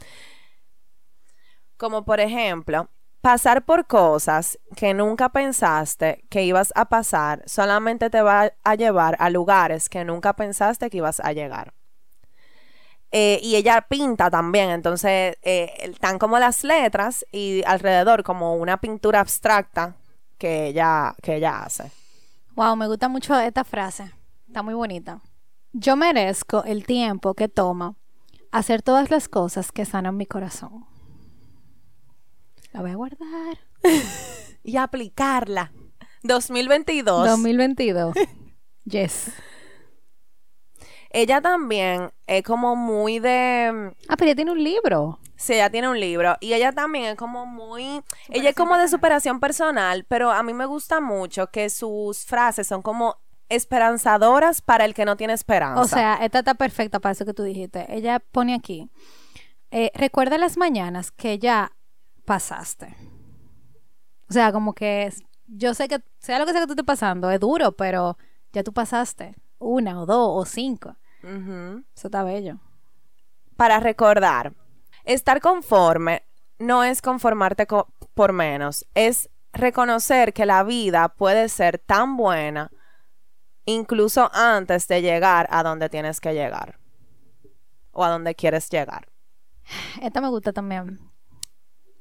Como 1.77 2.05
por 2.05 2.19
ejemplo, 2.19 2.89
pasar 3.25 3.65
por 3.65 3.88
cosas 3.88 4.60
que 4.75 4.94
nunca 4.94 5.29
pensaste 5.29 6.24
que 6.29 6.44
ibas 6.44 6.72
a 6.75 6.86
pasar 6.86 7.41
solamente 7.48 8.12
te 8.12 8.22
va 8.22 8.51
a 8.63 8.75
llevar 8.75 9.15
a 9.17 9.32
lugares 9.32 9.89
que 9.89 10.05
nunca 10.05 10.34
pensaste 10.34 10.91
que 10.91 10.98
ibas 10.98 11.20
a 11.20 11.34
llegar. 11.34 11.74
Eh, 13.12 13.39
y 13.41 13.55
ella 13.55 13.82
pinta 13.89 14.29
también, 14.29 14.70
entonces 14.70 15.38
eh, 15.41 15.74
están 15.79 16.20
como 16.20 16.38
las 16.38 16.63
letras 16.63 17.25
y 17.32 17.63
alrededor 17.65 18.22
como 18.22 18.58
una 18.58 18.77
pintura 18.77 19.22
abstracta 19.22 19.96
que 20.38 20.67
ella, 20.67 21.15
que 21.24 21.38
ella 21.38 21.63
hace. 21.63 21.91
Wow, 22.55 22.75
me 22.75 22.86
gusta 22.86 23.10
mucho 23.10 23.36
esta 23.39 23.63
frase. 23.63 24.12
Está 24.46 24.62
muy 24.62 24.75
bonita. 24.75 25.20
Yo 25.74 25.96
merezco 25.96 26.63
el 26.63 26.86
tiempo 26.86 27.34
que 27.34 27.50
toma 27.50 27.96
hacer 28.51 28.84
todas 28.84 29.10
las 29.10 29.27
cosas 29.27 29.72
que 29.72 29.84
sanan 29.84 30.15
mi 30.15 30.27
corazón. 30.27 30.86
La 32.75 32.82
voy 32.82 32.91
a 32.91 32.96
guardar. 32.96 33.58
y 34.63 34.75
aplicarla. 34.75 35.72
2022. 36.24 37.25
2022. 37.25 38.15
yes. 38.84 39.32
Ella 41.10 41.39
también 41.39 42.12
es 42.27 42.44
como 42.44 42.75
muy 42.75 43.20
de... 43.20 43.94
Ah, 44.10 44.17
pero 44.17 44.25
ella 44.25 44.36
tiene 44.36 44.51
un 44.51 44.62
libro. 44.62 45.20
Sí, 45.38 45.53
ella 45.53 45.70
tiene 45.70 45.88
un 45.88 45.98
libro. 45.98 46.36
Y 46.41 46.53
ella 46.53 46.74
también 46.74 47.05
es 47.05 47.15
como 47.15 47.46
muy... 47.46 48.03
Ella 48.27 48.50
es 48.50 48.55
como 48.58 48.77
de 48.77 48.89
superación 48.89 49.39
personal, 49.39 50.05
pero 50.10 50.32
a 50.32 50.44
mí 50.44 50.53
me 50.53 50.65
gusta 50.65 51.00
mucho 51.00 51.48
que 51.48 51.70
sus 51.70 52.25
frases 52.25 52.67
son 52.67 52.82
como 52.82 53.22
esperanzadoras 53.48 54.62
para 54.62 54.84
el 54.84 54.94
que 54.94 55.05
no 55.05 55.15
tiene 55.15 55.32
esperanza. 55.32 55.79
O 55.79 55.88
sea, 55.88 56.15
esta 56.15 56.39
está 56.39 56.55
perfecta 56.55 57.00
para 57.00 57.13
eso 57.13 57.24
que 57.24 57.34
tú 57.34 57.44
dijiste. 57.44 57.86
Ella 57.88 58.20
pone 58.20 58.53
aquí, 58.53 58.89
eh, 59.72 59.91
recuerda 59.96 60.38
las 60.38 60.58
mañanas 60.58 61.12
que 61.12 61.39
ya 61.39 61.72
pasaste. 62.25 62.96
O 64.29 64.34
sea, 64.34 64.51
como 64.51 64.74
que 64.74 65.13
yo 65.48 65.74
sé 65.74 65.88
que, 65.88 66.01
sea 66.20 66.39
lo 66.39 66.46
que 66.46 66.51
sea 66.51 66.62
que 66.62 66.67
tú 66.67 66.74
estés 66.74 66.86
pasando, 66.86 67.29
es 67.32 67.39
duro, 67.39 67.72
pero 67.74 68.17
ya 68.51 68.63
tú 68.63 68.74
pasaste 68.74 69.36
una 69.60 70.01
o 70.01 70.05
dos 70.05 70.29
o 70.32 70.46
cinco. 70.46 70.96
Eso 71.24 72.08
está 72.08 72.24
bello. 72.24 72.60
Para 73.55 73.79
recordar, 73.79 74.53
estar 75.03 75.41
conforme 75.41 76.24
no 76.60 76.84
es 76.84 77.01
conformarte 77.01 77.67
por 78.13 78.34
menos, 78.34 78.86
es 78.94 79.29
reconocer 79.53 80.34
que 80.34 80.46
la 80.46 80.63
vida 80.63 81.10
puede 81.10 81.50
ser 81.50 81.79
tan 81.79 82.17
buena 82.17 82.72
incluso 83.65 84.29
antes 84.34 84.88
de 84.88 85.01
llegar 85.01 85.48
a 85.50 85.63
donde 85.63 85.89
tienes 85.89 86.20
que 86.20 86.34
llegar 86.34 86.79
o 87.91 88.03
a 88.03 88.10
donde 88.10 88.36
quieres 88.36 88.70
llegar. 88.70 89.08
Esta 90.01 90.22
me 90.22 90.29
gusta 90.29 90.53
también. 90.53 91.00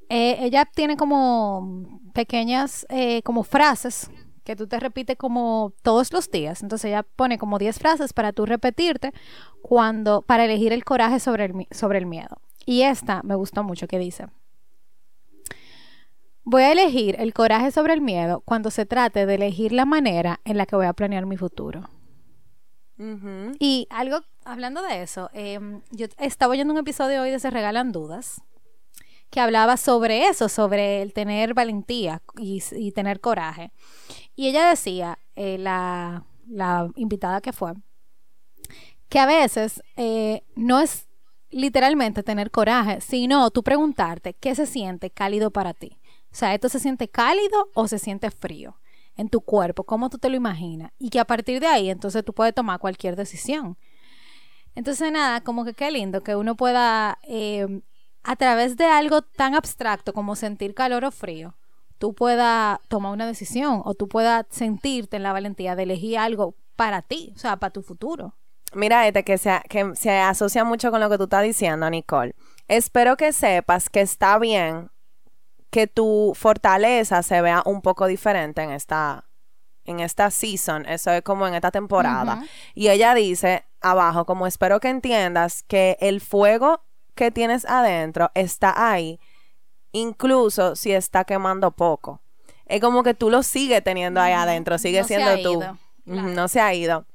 Eh, 0.08 0.37
ella 0.40 0.64
tiene 0.64 0.96
como 0.96 2.00
pequeñas 2.12 2.87
eh, 2.88 3.23
como 3.23 3.42
frases 3.42 4.11
que 4.44 4.56
tú 4.56 4.66
te 4.66 4.78
repites 4.78 5.16
como 5.16 5.73
todos 5.82 6.12
los 6.12 6.30
días. 6.30 6.62
Entonces 6.62 6.87
ella 6.87 7.02
pone 7.02 7.38
como 7.38 7.58
10 7.58 7.78
frases 7.78 8.12
para 8.12 8.32
tú 8.32 8.46
repetirte 8.46 9.12
cuando 9.62 10.23
para 10.23 10.44
elegir 10.44 10.73
el 10.73 10.84
coraje 10.84 11.18
sobre 11.18 11.46
el, 11.46 11.66
sobre 11.70 11.99
el 11.99 12.06
miedo. 12.06 12.40
Y 12.66 12.82
esta 12.82 13.23
me 13.23 13.34
gustó 13.34 13.64
mucho 13.64 13.87
que 13.88 13.99
dice, 13.99 14.26
Voy 16.46 16.62
a 16.62 16.73
elegir 16.73 17.16
el 17.18 17.32
coraje 17.32 17.70
sobre 17.70 17.94
el 17.94 18.02
miedo 18.02 18.42
cuando 18.44 18.70
se 18.70 18.84
trate 18.84 19.25
de 19.25 19.34
elegir 19.34 19.73
la 19.73 19.87
manera 19.87 20.40
en 20.44 20.58
la 20.58 20.66
que 20.66 20.76
voy 20.76 20.84
a 20.84 20.92
planear 20.92 21.25
mi 21.25 21.38
futuro. 21.38 21.88
Y 23.58 23.88
algo, 23.90 24.20
hablando 24.44 24.82
de 24.82 25.02
eso, 25.02 25.30
em, 25.32 25.80
yo 25.90 26.06
estaba 26.18 26.52
oyendo 26.52 26.73
un 26.73 26.78
episodio 26.78 27.23
hoy 27.23 27.30
de 27.30 27.40
Se 27.40 27.50
Regalan 27.50 27.92
Dudas 27.92 28.42
que 29.35 29.41
hablaba 29.41 29.76
sobre 29.76 30.29
eso, 30.29 30.49
sobre 30.49 31.03
el 31.03 31.12
tener 31.12 31.55
valentía 31.55 32.23
y, 32.38 32.93
tener 32.93 33.19
coraje. 33.21 33.73
Y 34.37 34.47
ella 34.47 34.69
decía, 34.69 35.19
eh, 35.35 35.59
la, 35.59 36.25
invitada 36.95 37.41
que 37.41 37.53
fue, 37.53 37.73
que 39.09 39.19
a 39.19 39.26
veces 39.26 39.83
eh, 39.97 40.45
no 40.55 40.79
es 40.79 41.09
literalmente 41.50 42.23
tener 42.23 42.53
coraje, 42.53 43.00
sino 43.00 43.50
tú 43.50 43.64
preguntarte 43.64 44.35
qué 44.35 44.55
se 44.55 44.67
siente 44.67 45.11
cálido 45.11 45.50
para 45.50 45.75
ti. 45.75 45.99
O 46.31 46.37
sea, 46.37 46.55
¿esto 46.55 46.69
se 46.69 46.79
siente 46.79 47.09
cálido 47.09 47.71
o 47.75 47.88
se 47.88 47.99
siente 47.99 48.31
frío 48.31 48.79
en 49.17 49.29
tu 49.31 49.41
cuerpo? 49.41 49.83
¿Cómo 49.83 50.11
tú 50.11 50.19
te 50.19 50.29
lo 50.29 50.37
imaginas? 50.37 50.93
Y 50.97 51.11
que 51.11 51.19
a 51.19 51.25
partir 51.25 51.59
de 51.59 51.67
ahí, 51.67 51.91
entonces 51.91 52.25
tú 52.25 52.33
puedes 52.33 52.55
tomar 52.55 52.79
cualquier 52.79 53.17
decisión. 53.17 53.76
Entonces, 54.76 55.11
nada, 55.11 55.41
como 55.41 55.64
que 55.64 55.75
qué 55.75 55.91
lindo 55.91 56.23
que 56.23 56.37
uno 56.37 56.55
pueda, 56.55 57.19
eh, 57.25 57.81
a 58.25 58.37
través 58.37 58.76
de 58.76 58.87
algo 58.87 59.23
tan 59.23 59.54
abstracto 59.54 60.12
como 60.12 60.35
sentir 60.35 60.75
calor 60.75 61.04
o 61.04 61.11
frío, 61.11 61.54
tú 61.99 62.14
puedas 62.14 62.78
tomar 62.88 63.12
una 63.12 63.26
decisión 63.26 63.83
o 63.85 63.95
tú 63.95 64.09
puedas 64.09 64.47
sentirte 64.50 65.16
en 65.16 65.23
la 65.23 65.33
valentía 65.33 65.76
de 65.76 65.85
elegir 65.85 66.19
algo 66.19 66.54
para 66.75 67.02
ti, 67.02 67.33
o 67.37 67.38
sea, 67.38 67.57
para 67.59 67.73
tu 67.73 67.83
futuro. 67.83 68.35
Mira, 68.73 69.07
este 69.07 69.23
que 69.23 69.38
se, 69.38 69.61
que 69.69 69.95
se 69.95 70.19
asocia 70.19 70.64
mucho 70.64 70.90
con 70.90 71.00
lo 71.00 71.09
que 71.09 71.19
tú 71.19 71.25
estás 71.25 71.45
diciendo, 71.45 71.88
Nicole. 71.88 72.35
Espero 72.66 73.16
que 73.16 73.33
sepas 73.33 73.88
que 73.88 74.00
está 74.00 74.38
bien 74.38 74.90
que 75.71 75.87
tu 75.87 76.33
fortaleza 76.35 77.23
se 77.23 77.40
vea 77.40 77.62
un 77.66 77.83
poco 77.83 78.07
diferente 78.07 78.62
en 78.62 78.71
esta 78.71 79.25
en 79.87 80.00
esta 80.00 80.31
season, 80.31 80.87
eso 80.87 81.11
es 81.11 81.21
como 81.21 81.47
en 81.47 81.54
esta 81.54 81.71
temporada. 81.71 82.43
Y 82.75 82.88
ella 82.88 83.14
dice 83.14 83.66
abajo, 83.83 84.25
como 84.25 84.47
espero 84.47 84.81
que 84.81 84.88
entiendas 84.88 85.62
que 85.62 85.99
el 86.00 86.23
fuego 86.23 86.83
que 87.14 87.30
tienes 87.30 87.64
adentro 87.64 88.30
está 88.35 88.90
ahí, 88.90 89.21
incluso 89.92 90.76
si 90.76 90.92
está 90.92 91.25
quemando 91.25 91.71
poco. 91.71 92.21
Es 92.66 92.80
como 92.80 93.02
que 93.02 93.14
tú 93.14 93.30
lo 93.30 93.42
sigues 93.42 93.83
teniendo 93.85 94.21
ahí 94.21 94.33
adentro, 94.33 94.78
sigue 94.78 95.04
siendo 95.04 95.42
tú. 95.42 95.62
No 96.04 96.49
se 96.49 96.61
ha 96.61 96.75
ido. 96.75 97.06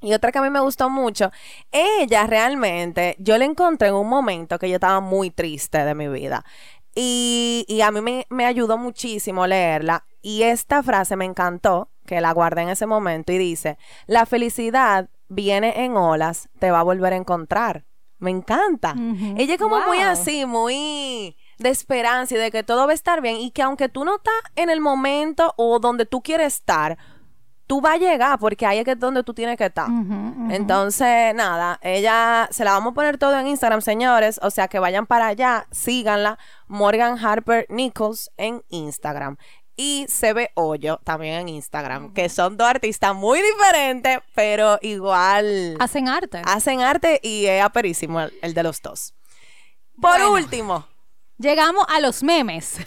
Y 0.00 0.12
otra 0.12 0.30
que 0.30 0.38
a 0.38 0.42
mí 0.42 0.50
me 0.50 0.60
gustó 0.60 0.90
mucho, 0.90 1.32
ella 1.72 2.26
realmente, 2.26 3.16
yo 3.18 3.36
la 3.36 3.44
encontré 3.44 3.88
en 3.88 3.94
un 3.94 4.08
momento 4.08 4.58
que 4.58 4.68
yo 4.68 4.76
estaba 4.76 5.00
muy 5.00 5.30
triste 5.30 5.84
de 5.84 5.94
mi 5.94 6.06
vida. 6.06 6.44
Y, 6.94 7.80
a 7.84 7.90
mí 7.90 8.24
me, 8.28 8.44
ayudó 8.44 8.76
muchísimo 8.76 9.46
leerla. 9.46 10.04
Y 10.20 10.42
esta 10.42 10.82
frase 10.82 11.16
me 11.16 11.24
encantó, 11.24 11.90
que 12.06 12.20
la 12.20 12.32
guardé 12.32 12.62
en 12.62 12.70
ese 12.70 12.86
momento, 12.86 13.32
y 13.32 13.38
dice, 13.38 13.78
la 14.06 14.26
felicidad 14.26 15.08
viene 15.28 15.84
en 15.84 15.96
olas, 15.96 16.48
te 16.58 16.70
va 16.70 16.80
a 16.80 16.84
volver 16.84 17.12
a 17.12 17.16
encontrar. 17.16 17.84
Me 18.18 18.30
encanta. 18.30 18.94
Ella 19.36 19.54
es 19.54 19.60
como 19.60 19.80
muy 19.80 20.00
así, 20.00 20.44
muy 20.44 21.36
de 21.58 21.68
esperanza 21.70 22.34
y 22.34 22.38
de 22.38 22.50
que 22.50 22.62
todo 22.62 22.86
va 22.86 22.92
a 22.92 22.94
estar 22.94 23.20
bien 23.20 23.36
y 23.36 23.50
que 23.50 23.62
aunque 23.62 23.88
tú 23.88 24.04
no 24.04 24.16
estás 24.16 24.34
en 24.56 24.70
el 24.70 24.80
momento 24.80 25.54
o 25.56 25.78
donde 25.78 26.06
tú 26.06 26.22
quieres 26.22 26.54
estar, 26.54 26.98
tú 27.68 27.80
vas 27.80 27.94
a 27.94 27.98
llegar 27.98 28.38
porque 28.38 28.66
ahí 28.66 28.78
es 28.78 28.84
que 28.84 28.96
donde 28.96 29.22
tú 29.22 29.34
tienes 29.34 29.56
que 29.56 29.66
estar. 29.66 29.88
Entonces, 30.50 31.34
nada, 31.34 31.78
ella 31.82 32.48
se 32.50 32.64
la 32.64 32.72
vamos 32.72 32.92
a 32.92 32.94
poner 32.94 33.18
todo 33.18 33.38
en 33.38 33.46
Instagram, 33.46 33.82
señores. 33.82 34.40
O 34.42 34.50
sea 34.50 34.66
que 34.68 34.78
vayan 34.78 35.06
para 35.06 35.28
allá, 35.28 35.66
síganla. 35.70 36.38
Morgan 36.66 37.24
Harper 37.24 37.66
Nichols 37.68 38.30
en 38.36 38.62
Instagram. 38.68 39.36
Y 39.80 40.08
ve 40.34 40.50
Hoyo 40.54 40.98
también 41.04 41.34
en 41.34 41.48
Instagram, 41.50 42.12
que 42.12 42.28
son 42.28 42.56
dos 42.56 42.66
artistas 42.66 43.14
muy 43.14 43.40
diferentes, 43.40 44.18
pero 44.34 44.76
igual. 44.82 45.76
Hacen 45.78 46.08
arte. 46.08 46.42
Hacen 46.44 46.80
arte 46.80 47.20
y 47.22 47.46
es 47.46 47.62
aperísimo 47.62 48.22
el, 48.42 48.54
de 48.54 48.62
los 48.64 48.82
dos. 48.82 49.14
Por 50.02 50.20
último. 50.22 50.84
Llegamos 51.38 51.86
a 51.88 52.00
los 52.00 52.24
memes. 52.24 52.78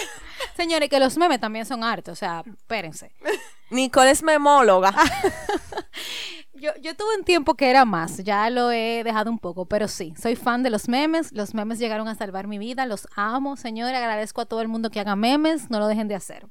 Señores, 0.56 0.88
que 0.88 0.98
los 0.98 1.16
memes 1.16 1.38
también 1.38 1.64
son 1.64 1.84
arte, 1.84 2.10
o 2.10 2.16
sea, 2.16 2.42
espérense. 2.44 3.12
Nicole 3.70 4.10
es 4.10 4.24
memóloga. 4.24 4.92
yo, 6.62 6.70
yo 6.80 6.94
tuve 6.94 7.16
un 7.18 7.24
tiempo 7.24 7.54
que 7.54 7.68
era 7.68 7.84
más, 7.84 8.18
ya 8.18 8.48
lo 8.48 8.70
he 8.70 9.02
dejado 9.02 9.30
un 9.30 9.38
poco, 9.38 9.66
pero 9.66 9.88
sí, 9.88 10.14
soy 10.20 10.36
fan 10.36 10.62
de 10.62 10.70
los 10.70 10.88
memes. 10.88 11.32
Los 11.32 11.54
memes 11.54 11.80
llegaron 11.80 12.06
a 12.06 12.14
salvar 12.14 12.46
mi 12.46 12.58
vida, 12.58 12.86
los 12.86 13.08
amo, 13.16 13.56
señores. 13.56 13.96
Agradezco 13.96 14.40
a 14.40 14.46
todo 14.46 14.60
el 14.60 14.68
mundo 14.68 14.88
que 14.88 15.00
haga 15.00 15.16
memes, 15.16 15.70
no 15.70 15.80
lo 15.80 15.88
dejen 15.88 16.06
de 16.06 16.14
hacer. 16.14 16.46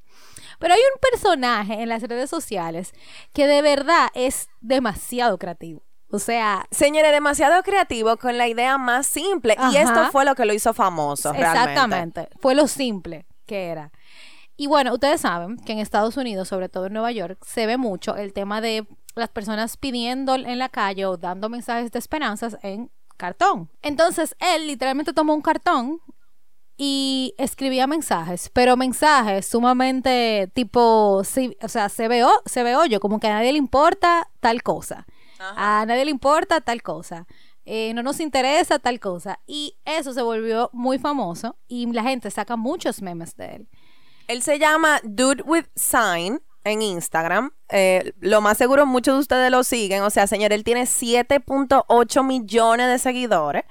Pero 0.60 0.74
hay 0.74 0.80
un 0.80 1.00
personaje 1.00 1.82
en 1.82 1.88
las 1.88 2.03
redes 2.03 2.30
sociales 2.30 2.91
que 3.32 3.48
de 3.48 3.62
verdad 3.62 4.10
es 4.13 4.50
demasiado 4.60 5.38
creativo. 5.38 5.82
O 6.12 6.20
sea, 6.20 6.68
señores, 6.72 7.13
demasiado 7.13 7.63
creativo 7.63 8.18
con 8.18 8.38
la 8.38 8.50
idea 8.50 8.77
más 8.77 9.08
simple. 9.08 9.56
Y 9.72 9.77
esto 9.77 10.12
fue 10.12 10.25
lo 10.25 10.36
que 10.36 10.44
lo 10.44 10.53
hizo 10.53 10.74
famoso. 10.74 11.34
Exactamente. 11.34 12.27
Fue 12.41 12.53
lo 12.53 12.68
simple 12.68 13.25
que 13.46 13.68
era. 13.68 13.91
Y 14.58 14.68
bueno, 14.68 14.94
ustedes 14.94 15.22
saben 15.22 15.58
que 15.58 15.72
en 15.72 15.80
Estados 15.80 16.18
Unidos, 16.18 16.50
sobre 16.50 16.70
todo 16.70 16.86
en 16.86 16.94
Nueva 16.94 17.12
York, 17.12 17.39
se 17.44 17.65
ve 17.65 17.77
mucho 17.77 18.15
el 18.15 18.32
tema 18.32 18.62
de 18.62 18.86
las 19.15 19.30
personas 19.30 19.77
pidiendo 19.77 20.36
en 20.36 20.60
la 20.60 20.70
calle 20.70 21.06
o 21.06 21.18
dando 21.18 21.50
mensajes 21.50 21.91
de 21.91 22.00
esperanzas 22.00 22.58
en 22.63 22.91
cartón. 23.18 23.70
Entonces, 23.82 24.36
él 24.39 24.68
literalmente 24.68 25.13
tomó 25.13 25.34
un 25.34 25.41
cartón 25.41 26.00
y 26.77 27.36
escribía 27.38 27.86
mensajes, 27.86 28.50
pero 28.53 28.75
mensajes 28.75 29.46
sumamente 29.46 30.50
tipo, 30.56 31.22
sí, 31.24 31.56
o 31.62 31.68
sea, 31.68 31.89
se 31.89 32.08
ve, 32.08 32.24
o- 32.24 32.41
se 32.46 32.63
ve 32.63 32.75
hoyo, 32.75 33.00
como 33.00 33.20
que 33.20 33.27
a 33.27 33.34
nadie 33.36 33.51
le 33.51 33.60
importa 33.60 34.27
tal 34.39 34.63
cosa, 34.63 35.06
a 35.56 35.86
nadie 35.86 36.06
le 36.06 36.12
importa 36.12 36.62
tal 36.62 36.82
cosa, 36.82 37.27
eh, 37.65 37.94
no 37.94 38.01
nos 38.01 38.20
interesa 38.20 38.80
tal 38.80 39.00
cosa. 39.00 39.39
Y 39.46 39.77
eso 39.86 40.13
se 40.13 40.24
volvió 40.24 40.70
muy 40.74 40.98
famoso 40.98 41.56
y 41.68 41.86
la 41.91 42.01
gente 42.03 42.32
saca 42.32 42.56
muchos 42.56 43.01
memes 43.03 43.36
de 43.36 43.56
él. 43.58 43.70
Él 44.27 44.41
se 44.41 44.58
llama 44.58 45.00
Dude 45.03 45.44
with 45.44 45.65
Sign 45.75 46.41
en 46.63 46.82
Instagram. 46.82 47.51
Eh, 47.70 48.13
lo 48.20 48.41
más 48.41 48.58
seguro 48.58 48.86
muchos 48.86 49.15
de 49.15 49.20
ustedes 49.20 49.51
lo 49.51 49.63
siguen. 49.63 50.03
O 50.03 50.10
sea, 50.10 50.27
señor, 50.27 50.53
él 50.53 50.63
tiene 50.63 50.84
7.8 50.84 52.24
millones 52.24 52.88
de 52.88 53.00
seguidores. 53.00 53.63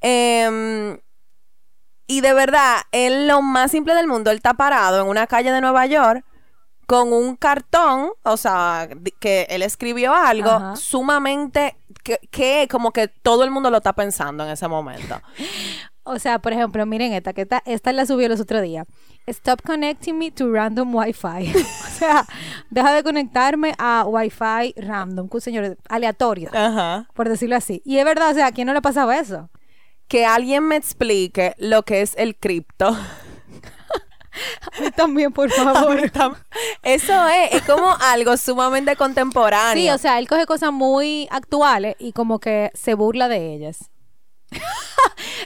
Em, 0.00 0.98
y 2.06 2.20
de 2.20 2.34
verdad, 2.34 2.78
él 2.92 3.28
lo 3.28 3.42
más 3.42 3.70
simple 3.70 3.94
del 3.94 4.08
mundo, 4.08 4.30
él 4.30 4.36
está 4.36 4.54
parado 4.54 5.00
en 5.00 5.08
una 5.08 5.26
calle 5.26 5.52
de 5.52 5.60
Nueva 5.60 5.86
York 5.86 6.24
con 6.86 7.12
un 7.12 7.36
cartón, 7.36 8.10
o 8.22 8.36
sea, 8.36 8.88
que 9.20 9.46
él 9.48 9.62
escribió 9.62 10.14
algo 10.14 10.50
Ajá. 10.50 10.76
sumamente 10.76 11.76
que, 12.02 12.18
que 12.30 12.68
como 12.70 12.90
que 12.90 13.08
todo 13.08 13.44
el 13.44 13.50
mundo 13.50 13.70
lo 13.70 13.78
está 13.78 13.92
pensando 13.92 14.44
en 14.44 14.50
ese 14.50 14.68
momento. 14.68 15.20
O 16.04 16.18
sea, 16.18 16.40
por 16.40 16.52
ejemplo, 16.52 16.84
miren 16.84 17.12
esta, 17.12 17.32
que 17.32 17.42
esta, 17.42 17.62
esta 17.64 17.92
la 17.92 18.06
subió 18.06 18.28
los 18.28 18.40
otros 18.40 18.60
días. 18.62 18.86
Stop 19.28 19.62
connecting 19.62 20.18
me 20.18 20.30
to 20.32 20.50
random 20.50 20.92
Wi-Fi. 20.94 21.52
o 21.56 21.90
sea, 21.98 22.26
deja 22.70 22.92
de 22.92 23.02
conectarme 23.02 23.74
a 23.78 24.04
Wi-Fi 24.06 24.74
random, 24.76 25.28
señores, 25.40 25.76
aleatorio, 25.88 26.50
Ajá. 26.52 27.08
por 27.14 27.28
decirlo 27.28 27.56
así. 27.56 27.82
Y 27.84 27.98
es 27.98 28.04
verdad, 28.04 28.30
o 28.30 28.34
sea, 28.34 28.46
¿a 28.46 28.52
quién 28.52 28.66
no 28.66 28.74
le 28.74 28.82
pasaba 28.82 29.18
eso? 29.18 29.48
Que 30.08 30.26
alguien 30.26 30.64
me 30.64 30.76
explique 30.76 31.54
lo 31.58 31.84
que 31.84 32.02
es 32.02 32.14
el 32.16 32.36
cripto. 32.36 32.96
A 34.34 34.80
mí 34.80 34.90
también, 34.90 35.30
por 35.30 35.50
favor. 35.52 36.00
Eso 36.82 37.28
es, 37.28 37.52
es 37.52 37.62
como 37.62 37.94
algo 38.00 38.36
sumamente 38.38 38.96
contemporáneo. 38.96 39.74
Sí, 39.74 39.90
o 39.90 39.98
sea, 39.98 40.18
él 40.18 40.26
coge 40.26 40.46
cosas 40.46 40.72
muy 40.72 41.28
actuales 41.30 41.96
y 41.98 42.12
como 42.12 42.38
que 42.40 42.70
se 42.74 42.94
burla 42.94 43.28
de 43.28 43.54
ellas. 43.54 43.90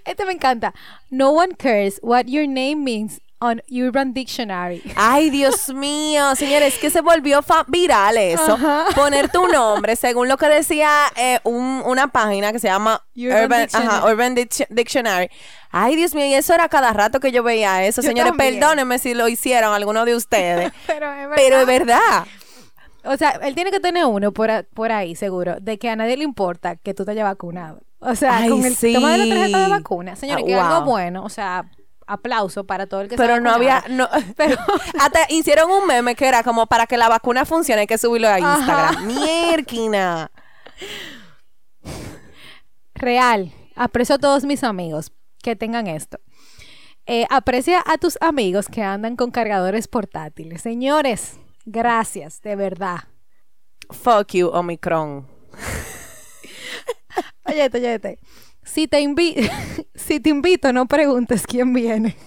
este 0.05 0.25
me 0.25 0.33
encanta. 0.33 0.73
No 1.11 1.31
one 1.31 1.57
cares 1.57 1.99
what 2.03 2.27
your 2.27 2.47
name 2.47 2.77
means 2.77 3.21
on 3.39 3.63
Urban 3.71 4.13
Dictionary. 4.15 4.83
Ay, 4.97 5.31
Dios 5.31 5.69
mío, 5.75 6.35
señores, 6.37 6.79
que 6.79 6.91
se 6.91 7.01
volvió 7.01 7.41
viral 7.69 8.17
eso. 8.17 8.55
Ajá. 8.55 8.85
Poner 8.95 9.29
tu 9.31 9.47
nombre, 9.49 9.97
según 9.97 10.29
lo 10.29 10.37
que 10.37 10.47
decía 10.49 10.91
eh, 11.17 11.41
un- 11.45 11.83
una 11.85 12.09
página 12.09 12.53
que 12.53 12.59
se 12.59 12.69
llama 12.69 13.03
Urban 13.17 13.45
Urban, 13.45 13.61
Dictionary. 13.63 13.89
ajá, 13.97 14.07
Urban 14.07 14.37
Dic- 14.37 14.67
Dictionary. 14.71 15.29
Ay, 15.71 15.97
Dios 15.97 16.15
mío, 16.15 16.25
y 16.27 16.35
eso 16.35 16.55
era 16.55 16.69
cada 16.69 16.93
rato 16.93 17.21
que 17.21 17.33
yo 17.33 17.43
veía 17.43 17.85
eso. 17.85 18.01
Yo 18.01 18.09
señores, 18.09 18.33
también. 18.33 18.59
perdónenme 18.59 18.99
si 18.99 19.13
lo 19.15 19.29
hicieron 19.29 19.75
alguno 19.75 20.05
de 20.05 20.15
ustedes. 20.15 20.73
Pero 20.87 21.13
es 21.13 21.29
pero 21.35 21.59
es 21.61 21.67
verdad. 21.67 22.25
O 23.05 23.17
sea, 23.17 23.33
él 23.43 23.55
tiene 23.55 23.71
que 23.71 23.79
tener 23.81 24.05
uno 24.07 24.33
por, 24.33 24.51
a- 24.51 24.63
por 24.63 24.91
ahí, 24.93 25.15
seguro, 25.15 25.57
de 25.61 25.79
que 25.79 25.89
a 25.91 25.97
nadie 25.97 26.17
le 26.17 26.25
importa 26.25 26.77
que 26.77 26.95
tú 26.95 27.05
te 27.05 27.11
hayas 27.13 27.25
vacunado. 27.25 27.81
O 27.99 28.15
sea, 28.15 28.39
Ay, 28.39 28.49
con 28.51 28.65
el 28.65 28.75
sí. 28.77 28.93
toma 28.95 29.13
de 29.13 29.19
la 29.27 29.35
tarjeta 29.35 29.59
de 29.61 29.69
vacuna. 29.69 30.17
Señores, 30.17 30.43
Ah, 30.45 30.47
que 30.47 30.53
es 30.55 30.59
algo 30.59 30.81
wow. 30.81 30.91
bueno. 30.91 31.25
O 31.25 31.29
sea, 31.29 31.67
aplauso 32.07 32.65
para 32.65 32.87
todo 32.87 33.03
el 33.03 33.09
que 33.09 33.17
se 33.17 33.23
Pero 33.23 33.41
no 33.41 33.51
había, 33.51 33.85
no, 33.89 34.09
pero 34.37 34.57
hasta 35.01 35.21
hicieron 35.29 35.71
un 35.71 35.87
meme 35.87 36.15
que 36.15 36.27
era 36.27 36.43
como 36.43 36.67
para 36.67 36.87
que 36.87 36.97
la 36.97 37.09
vacuna 37.09 37.45
funcione 37.45 37.83
hay 37.83 37.87
que 37.87 37.99
subirlo 37.99 38.29
a. 38.29 38.39
Instagram. 38.39 39.07
Mierquina. 39.21 40.31
Real. 42.95 43.53
Aprecio 43.75 44.15
a 44.15 44.19
todos 44.19 44.45
mis 44.45 44.65
amigos 44.65 45.13
que 45.43 45.55
tengan 45.55 45.87
esto. 45.87 46.19
Eh, 47.05 47.27
aprecia 47.31 47.83
a 47.87 47.99
tus 47.99 48.19
amigos 48.21 48.67
que 48.69 48.83
andan 48.83 49.17
con 49.17 49.31
cargadores 49.31 49.87
portátiles. 49.87 50.63
Señores, 50.63 51.39
gracias, 51.67 52.41
de 52.43 52.57
verdad. 52.57 53.05
Fuck 53.91 54.33
you, 54.33 54.49
Omicron. 54.49 55.29
Oyete, 57.45 57.79
oyete. 57.79 58.19
Si 58.67 58.89
te, 58.89 59.01
invi 59.01 59.35
si 59.95 60.21
te 60.21 60.29
invito, 60.29 60.73
no 60.73 60.87
preguntes 60.87 61.47
quién 61.47 61.73
viene. 61.73 62.17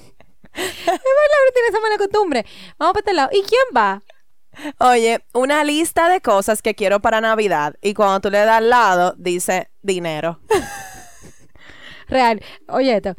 Es 0.52 0.86
verdad, 0.88 1.54
tiene 1.54 1.68
esa 1.70 1.80
mala 1.80 1.98
costumbre. 1.98 2.46
Vamos 2.80 2.94
para 2.94 3.00
este 3.02 3.14
lado. 3.14 3.30
¿Y 3.32 3.44
quién 3.44 3.62
va? 3.76 4.02
Oye, 4.80 5.24
una 5.34 5.64
lista 5.64 6.10
de 6.10 6.22
cosas 6.22 6.62
que 6.62 6.74
quiero 6.74 7.00
para 7.00 7.22
Navidad 7.22 7.76
y 7.82 7.94
cuando 7.94 8.20
tú 8.20 8.30
le 8.32 8.40
das 8.40 8.58
al 8.58 8.70
lado 8.70 9.14
dice 9.18 9.70
dinero. 9.82 10.40
Real. 12.08 12.42
Oye, 12.68 12.96
esto. 12.98 13.14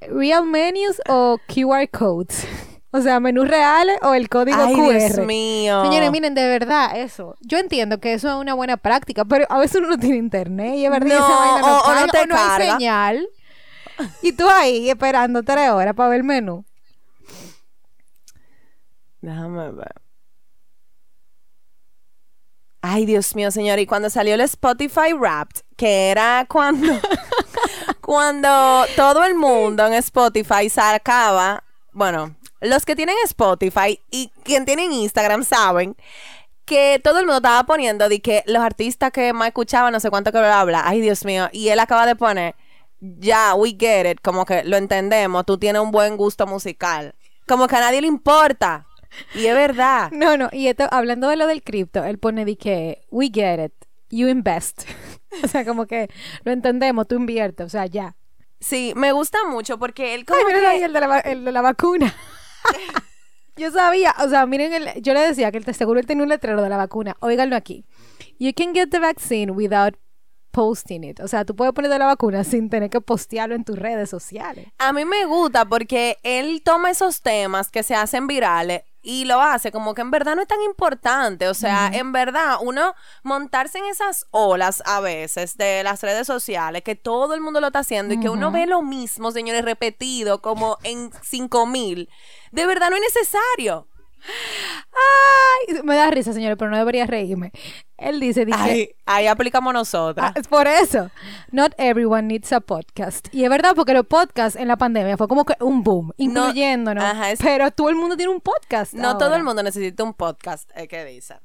¿Real 0.00 0.44
menus 0.44 1.00
o 1.08 1.38
QR 1.46 1.88
codes? 1.88 2.46
O 2.94 3.00
sea, 3.00 3.20
menús 3.20 3.48
reales 3.48 3.96
o 4.02 4.12
el 4.12 4.28
código 4.28 4.58
Ay, 4.62 4.74
QR. 4.74 4.98
Dios 5.14 5.26
mío. 5.26 5.82
Señores, 5.82 6.10
miren, 6.10 6.34
de 6.34 6.46
verdad, 6.46 6.94
eso. 6.98 7.36
Yo 7.40 7.56
entiendo 7.58 7.98
que 8.00 8.12
eso 8.12 8.28
es 8.28 8.34
una 8.34 8.52
buena 8.54 8.76
práctica, 8.76 9.24
pero 9.24 9.46
a 9.48 9.58
veces 9.58 9.76
uno 9.76 9.88
no 9.88 9.98
tiene 9.98 10.16
internet 10.16 10.74
y 10.76 10.84
es 10.84 10.90
verdad, 10.90 11.06
No, 11.08 11.14
esa 11.26 11.36
vaina 11.38 11.60
no, 11.60 11.66
o- 11.78 11.80
o 11.80 11.88
no 11.88 11.94
carga, 11.94 12.12
te 12.12 12.18
hay 12.18 12.26
carga. 12.28 12.72
señal. 12.72 13.28
Y 14.20 14.32
tú 14.32 14.46
ahí 14.48 14.90
esperando 14.90 15.42
tres 15.42 15.70
horas 15.70 15.94
para 15.94 16.10
ver 16.10 16.18
el 16.18 16.24
menú. 16.24 16.64
Déjame 19.22 19.70
ver. 19.72 19.94
Ay, 22.80 23.06
Dios 23.06 23.34
mío, 23.36 23.50
señor. 23.50 23.78
Y 23.78 23.86
cuando 23.86 24.10
salió 24.10 24.34
el 24.34 24.40
Spotify 24.42 25.12
Wrapped, 25.12 25.60
que 25.76 26.10
era 26.10 26.44
cuando, 26.48 26.92
cuando 28.00 28.84
todo 28.96 29.24
el 29.24 29.34
mundo 29.36 29.86
en 29.86 29.94
Spotify 29.94 30.68
sacaba, 30.68 31.62
bueno, 31.92 32.34
los 32.62 32.84
que 32.86 32.96
tienen 32.96 33.16
Spotify 33.24 34.00
y 34.10 34.30
quien 34.44 34.64
tienen 34.64 34.92
Instagram 34.92 35.44
saben 35.44 35.96
que 36.64 37.00
todo 37.02 37.18
el 37.18 37.26
mundo 37.26 37.38
estaba 37.38 37.64
poniendo 37.64 38.08
de 38.08 38.20
que 38.20 38.42
los 38.46 38.62
artistas 38.62 39.10
que 39.10 39.32
más 39.32 39.48
escuchaban, 39.48 39.92
no 39.92 40.00
sé 40.00 40.10
cuánto 40.10 40.32
que 40.32 40.38
lo 40.38 40.46
habla. 40.46 40.82
Ay, 40.86 41.00
Dios 41.00 41.24
mío. 41.24 41.48
Y 41.52 41.68
él 41.68 41.80
acaba 41.80 42.06
de 42.06 42.14
poner, 42.16 42.54
ya, 43.00 43.54
we 43.54 43.76
get 43.78 44.08
it, 44.10 44.20
como 44.22 44.44
que 44.46 44.62
lo 44.64 44.76
entendemos, 44.76 45.44
tú 45.44 45.58
tienes 45.58 45.82
un 45.82 45.90
buen 45.90 46.16
gusto 46.16 46.46
musical. 46.46 47.14
Como 47.48 47.66
que 47.66 47.76
a 47.76 47.80
nadie 47.80 48.00
le 48.00 48.06
importa. 48.06 48.86
Y 49.34 49.46
es 49.46 49.54
verdad. 49.54 50.08
No, 50.12 50.36
no, 50.36 50.48
y 50.52 50.68
esto, 50.68 50.86
hablando 50.90 51.28
de 51.28 51.36
lo 51.36 51.46
del 51.48 51.62
cripto, 51.62 52.04
él 52.04 52.18
pone 52.18 52.44
de 52.44 52.56
que, 52.56 53.02
we 53.10 53.28
get 53.34 53.62
it, 53.64 53.72
you 54.08 54.28
invest. 54.28 54.82
o 55.44 55.48
sea, 55.48 55.64
como 55.64 55.86
que 55.86 56.08
lo 56.44 56.52
entendemos, 56.52 57.08
tú 57.08 57.16
inviertes, 57.16 57.66
o 57.66 57.68
sea, 57.70 57.86
ya. 57.86 58.14
Sí, 58.60 58.92
me 58.94 59.10
gusta 59.10 59.38
mucho 59.48 59.76
porque 59.80 60.14
él 60.14 60.24
como 60.24 60.38
Ay, 60.38 60.44
miren 60.46 60.60
que- 60.60 60.66
ahí 60.68 60.82
el 60.84 60.92
de 60.92 61.00
la, 61.00 61.06
va- 61.08 61.18
el 61.18 61.44
de 61.44 61.50
la 61.52 61.60
vacuna. 61.62 62.14
Yo 63.56 63.70
sabía, 63.70 64.14
o 64.24 64.28
sea, 64.28 64.46
miren, 64.46 64.72
el, 64.72 65.02
yo 65.02 65.14
le 65.14 65.20
decía 65.20 65.50
que 65.52 65.58
el 65.58 65.74
seguro 65.74 66.00
él 66.00 66.06
tenía 66.06 66.22
un 66.22 66.28
letrero 66.28 66.62
de 66.62 66.68
la 66.68 66.76
vacuna. 66.76 67.16
Óiganlo 67.20 67.56
aquí. 67.56 67.84
You 68.38 68.52
can 68.54 68.74
get 68.74 68.90
the 68.90 68.98
vaccine 68.98 69.52
without 69.52 69.96
posting 70.52 71.02
it. 71.04 71.20
O 71.20 71.28
sea, 71.28 71.44
tú 71.44 71.56
puedes 71.56 71.72
poner 71.72 71.90
de 71.90 71.98
la 71.98 72.06
vacuna 72.06 72.44
sin 72.44 72.70
tener 72.70 72.90
que 72.90 73.00
postearlo 73.00 73.54
en 73.54 73.64
tus 73.64 73.78
redes 73.78 74.08
sociales. 74.10 74.68
a 74.78 74.92
mí 74.92 75.04
me 75.04 75.24
gusta 75.24 75.64
porque 75.64 76.18
él 76.22 76.62
toma 76.64 76.90
esos 76.90 77.22
temas 77.22 77.70
que 77.70 77.82
se 77.82 77.94
hacen 77.94 78.26
virales 78.26 78.82
y 79.02 79.24
lo 79.24 79.40
hace 79.40 79.72
como 79.72 79.94
que 79.94 80.00
en 80.00 80.10
verdad 80.10 80.36
no 80.36 80.42
es 80.42 80.48
tan 80.48 80.62
importante. 80.62 81.48
O 81.48 81.54
sea, 81.54 81.88
en 81.92 82.12
verdad, 82.12 82.56
uno 82.60 82.94
montarse 83.22 83.78
en 83.78 83.86
esas 83.86 84.26
olas 84.30 84.82
a 84.86 85.00
veces 85.00 85.56
de 85.56 85.82
las 85.82 86.02
redes 86.02 86.26
sociales, 86.26 86.82
que 86.82 86.94
todo 86.94 87.34
el 87.34 87.40
mundo 87.40 87.60
lo 87.60 87.66
está 87.68 87.80
haciendo 87.80 88.14
y 88.14 88.20
que 88.20 88.28
uno 88.28 88.50
ve 88.50 88.66
lo 88.66 88.82
mismo, 88.82 89.32
señores, 89.32 89.64
repetido 89.64 90.40
como 90.40 90.78
en 90.84 91.10
cinco 91.22 91.66
mil, 91.66 92.08
de 92.52 92.66
verdad 92.66 92.90
no 92.90 92.96
es 92.96 93.02
necesario. 93.02 93.88
Ay, 94.92 95.82
me 95.84 95.96
da 95.96 96.10
risa, 96.10 96.32
señores, 96.32 96.56
pero 96.58 96.70
no 96.70 96.76
debería 96.76 97.06
reírme. 97.06 97.52
Él 97.96 98.18
dice, 98.20 98.44
dice, 98.44 98.58
Ahí, 98.58 98.88
ahí 99.06 99.26
aplicamos 99.26 99.72
nosotras. 99.72 100.32
Ah, 100.34 100.38
es 100.38 100.48
por 100.48 100.66
eso. 100.66 101.10
Not 101.50 101.72
everyone 101.78 102.22
needs 102.22 102.52
a 102.52 102.60
podcast. 102.60 103.28
Y 103.32 103.44
es 103.44 103.50
verdad, 103.50 103.72
porque 103.76 103.94
los 103.94 104.06
podcasts 104.06 104.58
en 104.58 104.68
la 104.68 104.76
pandemia 104.76 105.16
fue 105.16 105.28
como 105.28 105.44
que 105.44 105.54
un 105.60 105.82
boom, 105.82 106.12
incluyéndonos. 106.16 107.02
ajá, 107.04 107.30
es- 107.30 107.40
Pero 107.40 107.70
todo 107.70 107.88
el 107.90 107.96
mundo 107.96 108.16
tiene 108.16 108.32
un 108.32 108.40
podcast. 108.40 108.92
No 108.94 109.14
todo 109.16 109.26
ahora. 109.26 109.36
el 109.36 109.44
mundo 109.44 109.62
necesita 109.62 110.02
un 110.02 110.14
podcast, 110.14 110.70
es 110.74 110.88
que 110.88 111.04
dice. 111.04 111.36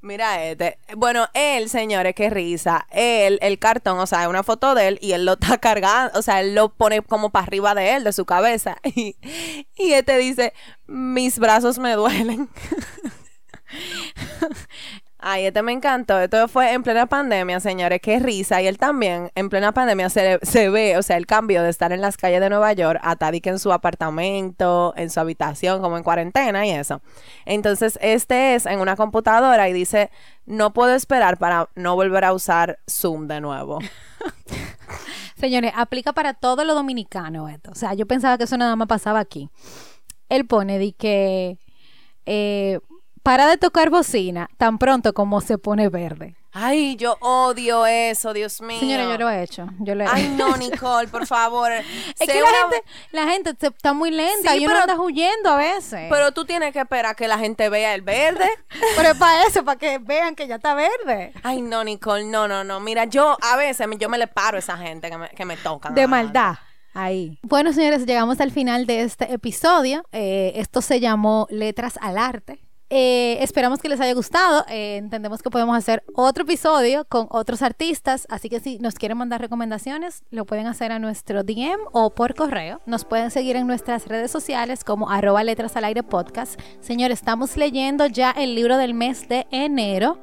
Mira 0.00 0.44
este. 0.44 0.78
Bueno, 0.96 1.26
él, 1.34 1.68
señores, 1.68 2.14
qué 2.14 2.30
risa. 2.30 2.86
Él, 2.90 3.38
el 3.42 3.58
cartón, 3.58 3.98
o 3.98 4.06
sea, 4.06 4.28
una 4.28 4.44
foto 4.44 4.74
de 4.74 4.88
él 4.88 4.98
y 5.02 5.12
él 5.12 5.24
lo 5.24 5.32
está 5.32 5.58
cargando, 5.58 6.16
o 6.18 6.22
sea, 6.22 6.40
él 6.40 6.54
lo 6.54 6.68
pone 6.68 7.02
como 7.02 7.30
para 7.30 7.46
arriba 7.46 7.74
de 7.74 7.96
él, 7.96 8.04
de 8.04 8.12
su 8.12 8.24
cabeza. 8.24 8.76
Y, 8.94 9.16
y 9.76 9.92
este 9.92 10.16
dice, 10.18 10.52
mis 10.86 11.38
brazos 11.38 11.78
me 11.78 11.92
duelen. 11.94 12.48
Ay, 15.30 15.44
este 15.44 15.62
me 15.62 15.72
encantó. 15.72 16.18
Esto 16.18 16.48
fue 16.48 16.72
en 16.72 16.82
plena 16.82 17.04
pandemia, 17.04 17.60
señores. 17.60 18.00
Qué 18.00 18.18
risa. 18.18 18.62
Y 18.62 18.66
él 18.66 18.78
también, 18.78 19.30
en 19.34 19.50
plena 19.50 19.72
pandemia, 19.72 20.08
se, 20.08 20.70
ve, 20.70 20.96
o 20.96 21.02
sea, 21.02 21.18
el 21.18 21.26
cambio 21.26 21.62
de 21.62 21.68
estar 21.68 21.92
en 21.92 22.00
las 22.00 22.16
calles 22.16 22.40
de 22.40 22.48
Nueva 22.48 22.72
York 22.72 22.98
a 23.02 23.14
Tadic 23.14 23.46
en 23.46 23.58
su 23.58 23.70
apartamento, 23.70 24.94
en 24.96 25.10
su 25.10 25.20
habitación, 25.20 25.82
como 25.82 25.98
en 25.98 26.02
cuarentena 26.02 26.66
y 26.66 26.70
eso. 26.70 27.02
Entonces, 27.44 27.98
este 28.00 28.54
es 28.54 28.64
en 28.64 28.80
una 28.80 28.96
computadora 28.96 29.68
y 29.68 29.74
dice, 29.74 30.10
no 30.46 30.72
puedo 30.72 30.94
esperar 30.94 31.36
para 31.36 31.68
no 31.74 31.94
volver 31.94 32.24
a 32.24 32.32
usar 32.32 32.78
Zoom 32.88 33.26
de 33.28 33.42
nuevo. 33.42 33.80
Señores, 35.36 35.72
aplica 35.76 36.14
para 36.14 36.32
todo 36.32 36.64
lo 36.64 36.74
dominicano 36.74 37.50
esto. 37.50 37.70
O 37.70 37.74
sea, 37.74 37.92
yo 37.92 38.06
pensaba 38.06 38.38
que 38.38 38.44
eso 38.44 38.56
nada 38.56 38.76
más 38.76 38.88
pasaba 38.88 39.20
aquí. 39.20 39.50
Él 40.30 40.46
pone 40.46 40.78
de 40.78 40.94
que 40.94 41.58
eh, 42.24 42.80
para 43.28 43.46
de 43.46 43.58
tocar 43.58 43.90
bocina 43.90 44.48
tan 44.56 44.78
pronto 44.78 45.12
como 45.12 45.42
se 45.42 45.58
pone 45.58 45.90
verde. 45.90 46.34
Ay, 46.50 46.96
yo 46.96 47.18
odio 47.20 47.84
eso, 47.84 48.32
Dios 48.32 48.62
mío. 48.62 48.80
Señora, 48.80 49.04
yo 49.04 49.18
lo 49.18 49.28
he 49.28 49.42
hecho. 49.42 49.66
Yo 49.80 49.94
lo 49.94 50.04
he 50.04 50.06
Ay, 50.10 50.28
no, 50.34 50.56
Nicole, 50.56 51.06
por 51.08 51.26
favor. 51.26 51.70
Es 52.18 52.26
que 52.26 52.40
la 52.40 52.48
una- 52.48 52.58
gente, 52.72 52.82
la 53.12 53.26
gente 53.28 53.52
se- 53.60 53.66
está 53.66 53.92
muy 53.92 54.10
lenta 54.10 54.52
Sí, 54.52 54.60
y 54.62 54.64
uno 54.66 54.76
pero- 54.80 54.92
anda 54.92 54.98
huyendo 55.04 55.50
a 55.50 55.56
veces. 55.56 56.06
Pero 56.08 56.32
tú 56.32 56.46
tienes 56.46 56.72
que 56.72 56.80
esperar 56.80 57.14
que 57.16 57.28
la 57.28 57.38
gente 57.38 57.68
vea 57.68 57.94
el 57.94 58.00
verde. 58.00 58.48
Pero 58.96 59.10
es 59.10 59.16
para 59.18 59.42
eso, 59.44 59.62
para 59.62 59.78
que 59.78 59.98
vean 59.98 60.34
que 60.34 60.46
ya 60.48 60.54
está 60.54 60.72
verde. 60.74 61.34
Ay, 61.42 61.60
no, 61.60 61.84
Nicole, 61.84 62.24
no, 62.24 62.48
no, 62.48 62.64
no. 62.64 62.80
Mira, 62.80 63.04
yo 63.04 63.36
a 63.42 63.56
veces 63.56 63.86
me- 63.86 63.98
yo 63.98 64.08
me 64.08 64.16
le 64.16 64.26
paro 64.26 64.56
a 64.56 64.60
esa 64.60 64.78
gente 64.78 65.10
que 65.10 65.18
me, 65.18 65.28
que 65.28 65.44
me 65.44 65.58
tocan. 65.58 65.94
De 65.94 66.06
maldad. 66.06 66.54
Ahí. 66.94 67.38
Bueno, 67.42 67.74
señores, 67.74 68.06
llegamos 68.06 68.40
al 68.40 68.50
final 68.52 68.86
de 68.86 69.02
este 69.02 69.30
episodio. 69.34 70.02
Eh, 70.12 70.52
esto 70.56 70.80
se 70.80 70.98
llamó 70.98 71.46
Letras 71.50 71.98
al 72.00 72.16
Arte. 72.16 72.58
Eh, 72.90 73.42
esperamos 73.42 73.80
que 73.80 73.88
les 73.88 74.00
haya 74.00 74.14
gustado. 74.14 74.64
Eh, 74.68 74.96
entendemos 74.96 75.42
que 75.42 75.50
podemos 75.50 75.76
hacer 75.76 76.02
otro 76.14 76.44
episodio 76.44 77.04
con 77.04 77.26
otros 77.30 77.62
artistas. 77.62 78.26
Así 78.30 78.48
que 78.48 78.60
si 78.60 78.78
nos 78.78 78.94
quieren 78.94 79.18
mandar 79.18 79.40
recomendaciones, 79.40 80.22
lo 80.30 80.46
pueden 80.46 80.66
hacer 80.66 80.92
a 80.92 80.98
nuestro 80.98 81.42
DM 81.42 81.80
o 81.92 82.10
por 82.10 82.34
correo. 82.34 82.80
Nos 82.86 83.04
pueden 83.04 83.30
seguir 83.30 83.56
en 83.56 83.66
nuestras 83.66 84.06
redes 84.06 84.30
sociales 84.30 84.84
como 84.84 85.10
arroba 85.10 85.44
letras 85.44 85.76
al 85.76 85.84
aire 85.84 86.02
podcast. 86.02 86.58
Señores, 86.80 87.18
estamos 87.18 87.56
leyendo 87.56 88.06
ya 88.06 88.30
el 88.30 88.54
libro 88.54 88.78
del 88.78 88.94
mes 88.94 89.28
de 89.28 89.46
enero 89.50 90.18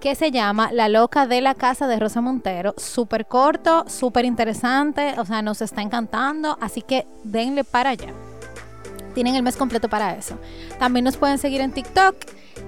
que 0.00 0.14
se 0.14 0.30
llama 0.30 0.70
La 0.70 0.88
loca 0.90 1.26
de 1.26 1.40
la 1.40 1.54
casa 1.54 1.86
de 1.86 1.98
Rosa 1.98 2.20
Montero. 2.20 2.74
Súper 2.76 3.26
corto, 3.26 3.84
súper 3.88 4.26
interesante, 4.26 5.14
o 5.18 5.24
sea, 5.24 5.40
nos 5.40 5.62
está 5.62 5.80
encantando, 5.80 6.58
así 6.60 6.82
que 6.82 7.06
denle 7.22 7.64
para 7.64 7.90
allá. 7.90 8.33
Tienen 9.14 9.34
el 9.36 9.42
mes 9.42 9.56
completo 9.56 9.88
para 9.88 10.14
eso. 10.16 10.38
También 10.78 11.04
nos 11.04 11.16
pueden 11.16 11.38
seguir 11.38 11.60
en 11.60 11.72
TikTok 11.72 12.16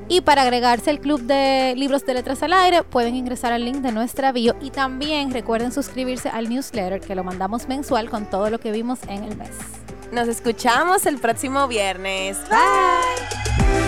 y 0.09 0.20
para 0.20 0.42
agregarse 0.42 0.90
al 0.90 1.00
club 1.00 1.20
de 1.22 1.74
libros 1.76 2.06
de 2.06 2.14
letras 2.14 2.42
al 2.42 2.52
aire 2.52 2.82
pueden 2.82 3.14
ingresar 3.16 3.52
al 3.52 3.64
link 3.64 3.76
de 3.76 3.92
nuestra 3.92 4.32
bio 4.32 4.56
y 4.61 4.70
también 4.70 5.32
recuerden 5.32 5.72
suscribirse 5.72 6.28
al 6.28 6.48
newsletter 6.48 7.00
que 7.00 7.14
lo 7.14 7.24
mandamos 7.24 7.68
mensual 7.68 8.09
con 8.09 8.26
todo 8.26 8.50
lo 8.50 8.59
que 8.61 8.72
vimos 8.72 9.00
en 9.09 9.24
el 9.24 9.37
mes. 9.37 9.50
Nos 10.12 10.28
escuchamos 10.28 11.06
el 11.06 11.18
próximo 11.18 11.66
viernes. 11.66 12.38
Bye. 12.48 13.86